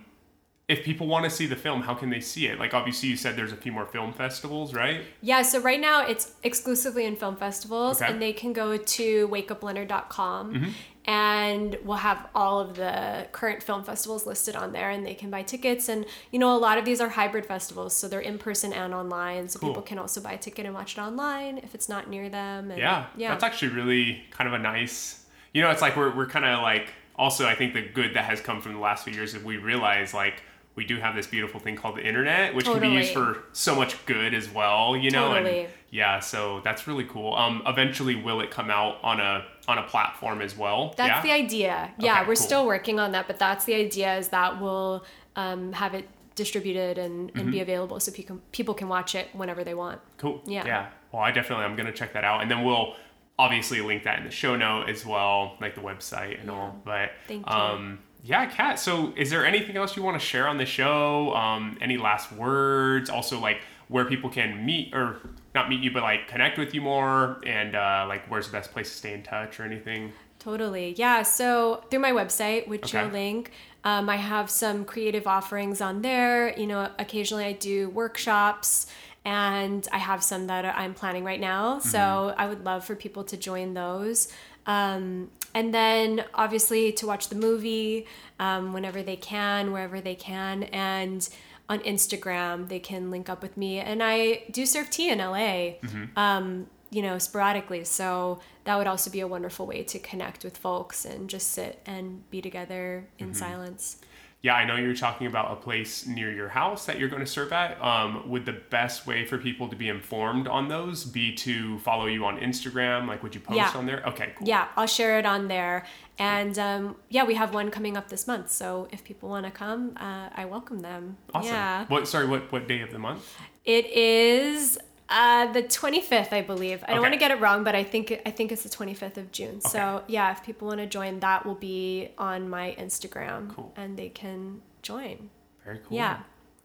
[0.68, 2.60] if people want to see the film, how can they see it?
[2.60, 5.02] Like, obviously, you said there's a few more film festivals, right?
[5.22, 8.12] Yeah, so right now it's exclusively in film festivals, Okay.
[8.12, 10.76] and they can go to wakeupleonard.com
[11.10, 15.32] and we'll have all of the current film festivals listed on there, and they can
[15.32, 15.90] buy tickets.
[15.90, 18.94] And you know, a lot of these are hybrid festivals, so they're in person and
[18.94, 19.70] online, so Cool.
[19.70, 22.70] people can also buy a ticket and watch it online if it's not near them.
[22.70, 25.26] And Yeah, yeah, That's actually really kind of a nice.
[25.52, 28.26] You know, it's like we're we're kind of like also I think the good that
[28.26, 30.44] has come from the last few years is we realize like
[30.76, 33.76] we do have this beautiful thing called the internet, which can be used for so
[33.76, 34.96] much good as well.
[34.96, 35.62] You know, Totally.
[35.62, 37.34] and yeah, so that's really cool.
[37.36, 40.94] Um, eventually, will it come out on a on a platform as well?
[40.98, 41.22] That's yeah?
[41.22, 41.92] the idea.
[42.00, 42.36] Yeah, Okay, we're cool.
[42.36, 45.04] still working on that, but that's the idea is that we'll
[45.36, 47.52] um, have it distributed and, and Mm-hmm.
[47.52, 50.00] be available so people people can watch it whenever they want.
[50.18, 50.42] Cool.
[50.46, 50.66] Yeah.
[50.66, 50.88] Yeah.
[51.12, 52.96] Well, I definitely I'm gonna check that out, and then we'll
[53.38, 56.80] obviously link that in the show note as well, like the website and all.
[56.84, 57.52] But Thank you.
[57.56, 58.80] um, yeah, Kat.
[58.80, 61.34] So, is there anything else you want to share on the show?
[61.34, 63.10] Um, any last words?
[63.10, 65.20] Also, like where people can meet or
[65.56, 68.72] not meet you, but like connect with you more, and uh, like where's the best
[68.72, 70.12] place to stay in touch or anything?
[70.40, 70.94] Totally.
[70.98, 71.24] Yeah.
[71.24, 73.02] So through my website, which Okay.
[73.02, 73.52] you'll link,
[73.84, 76.58] um, I have some creative offerings on there.
[76.58, 78.88] You know, occasionally I do workshops
[79.26, 81.80] and I have some that I'm planning right now.
[81.80, 84.32] So I would love for people to join those.
[84.66, 88.06] Um, and then obviously to watch the movie
[88.40, 90.64] um, whenever they can, wherever they can.
[90.64, 91.28] And
[91.70, 93.80] on Instagram, they can link up with me.
[93.80, 95.74] And I do serve tea in LA
[96.18, 97.84] um, you know, sporadically.
[97.84, 101.80] So that would also be a wonderful way to connect with folks and just sit
[101.86, 103.98] and be together in silence.
[104.42, 107.30] Yeah, I know you're talking about a place near your house that you're going to
[107.30, 107.82] serve at.
[107.84, 112.06] Um, would the best way for people to be informed on those be to follow
[112.06, 113.06] you on Instagram?
[113.06, 113.72] Like, would you post Yeah.
[113.76, 114.02] on there?
[114.08, 114.48] Okay, cool.
[114.48, 115.86] Yeah, I'll share it on there.
[116.18, 118.50] And um, yeah, we have one coming up this month.
[118.50, 121.18] So if people want to come, uh, I welcome them.
[121.34, 121.54] Awesome.
[121.54, 121.86] Yeah.
[121.88, 122.08] What?
[122.08, 122.26] Sorry.
[122.26, 122.50] What?
[122.50, 123.30] What day of the month?
[123.66, 124.78] It is
[125.10, 126.84] uh, the 25th, I believe.
[126.88, 129.18] I don't want to get it wrong, but I think I think it's the 25th
[129.18, 129.62] of June.
[129.62, 133.74] So yeah, if people want to join, that will be on my Instagram, Cool.
[133.76, 135.30] and they can join.
[135.66, 135.98] Very cool.
[135.98, 136.20] Yeah.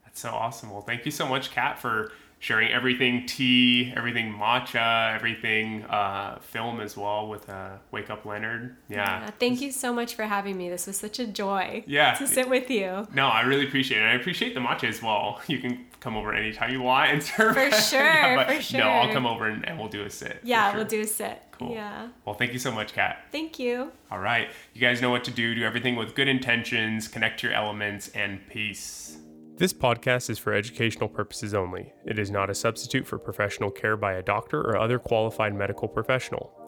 [0.05, 0.71] That's so awesome.
[0.71, 6.79] Well, thank you so much, Kat, for sharing everything tea, everything matcha, everything uh, film
[6.81, 8.77] as well with uh, Wake Up Leonard.
[8.91, 9.31] Yeah, Yeah.
[9.41, 10.69] thank you so much for having me.
[10.69, 11.85] This was such a joy.
[11.87, 12.13] Yeah.
[12.15, 13.09] To sit with you.
[13.15, 14.03] No, I really appreciate it.
[14.03, 15.41] And I appreciate the matcha as well.
[15.47, 17.55] You can come over anytime you want and serve.
[17.55, 20.39] For sure, Yeah, but for No, I'll come over and, and we'll do a sit.
[20.45, 20.79] Yeah, sure.
[20.81, 21.43] we'll do a sit.
[21.53, 21.73] Cool.
[21.73, 22.09] Yeah.
[22.27, 23.25] Well, thank you so much, Kat.
[23.33, 23.91] Thank you.
[24.11, 24.49] All right.
[24.75, 25.55] You guys know what to do.
[25.55, 29.17] Do everything with good intentions, connect to your elements, and peace.
[29.57, 31.93] This podcast is for educational purposes only.
[32.05, 35.89] It is not a substitute for professional care by a doctor or other qualified medical
[35.89, 36.53] professional.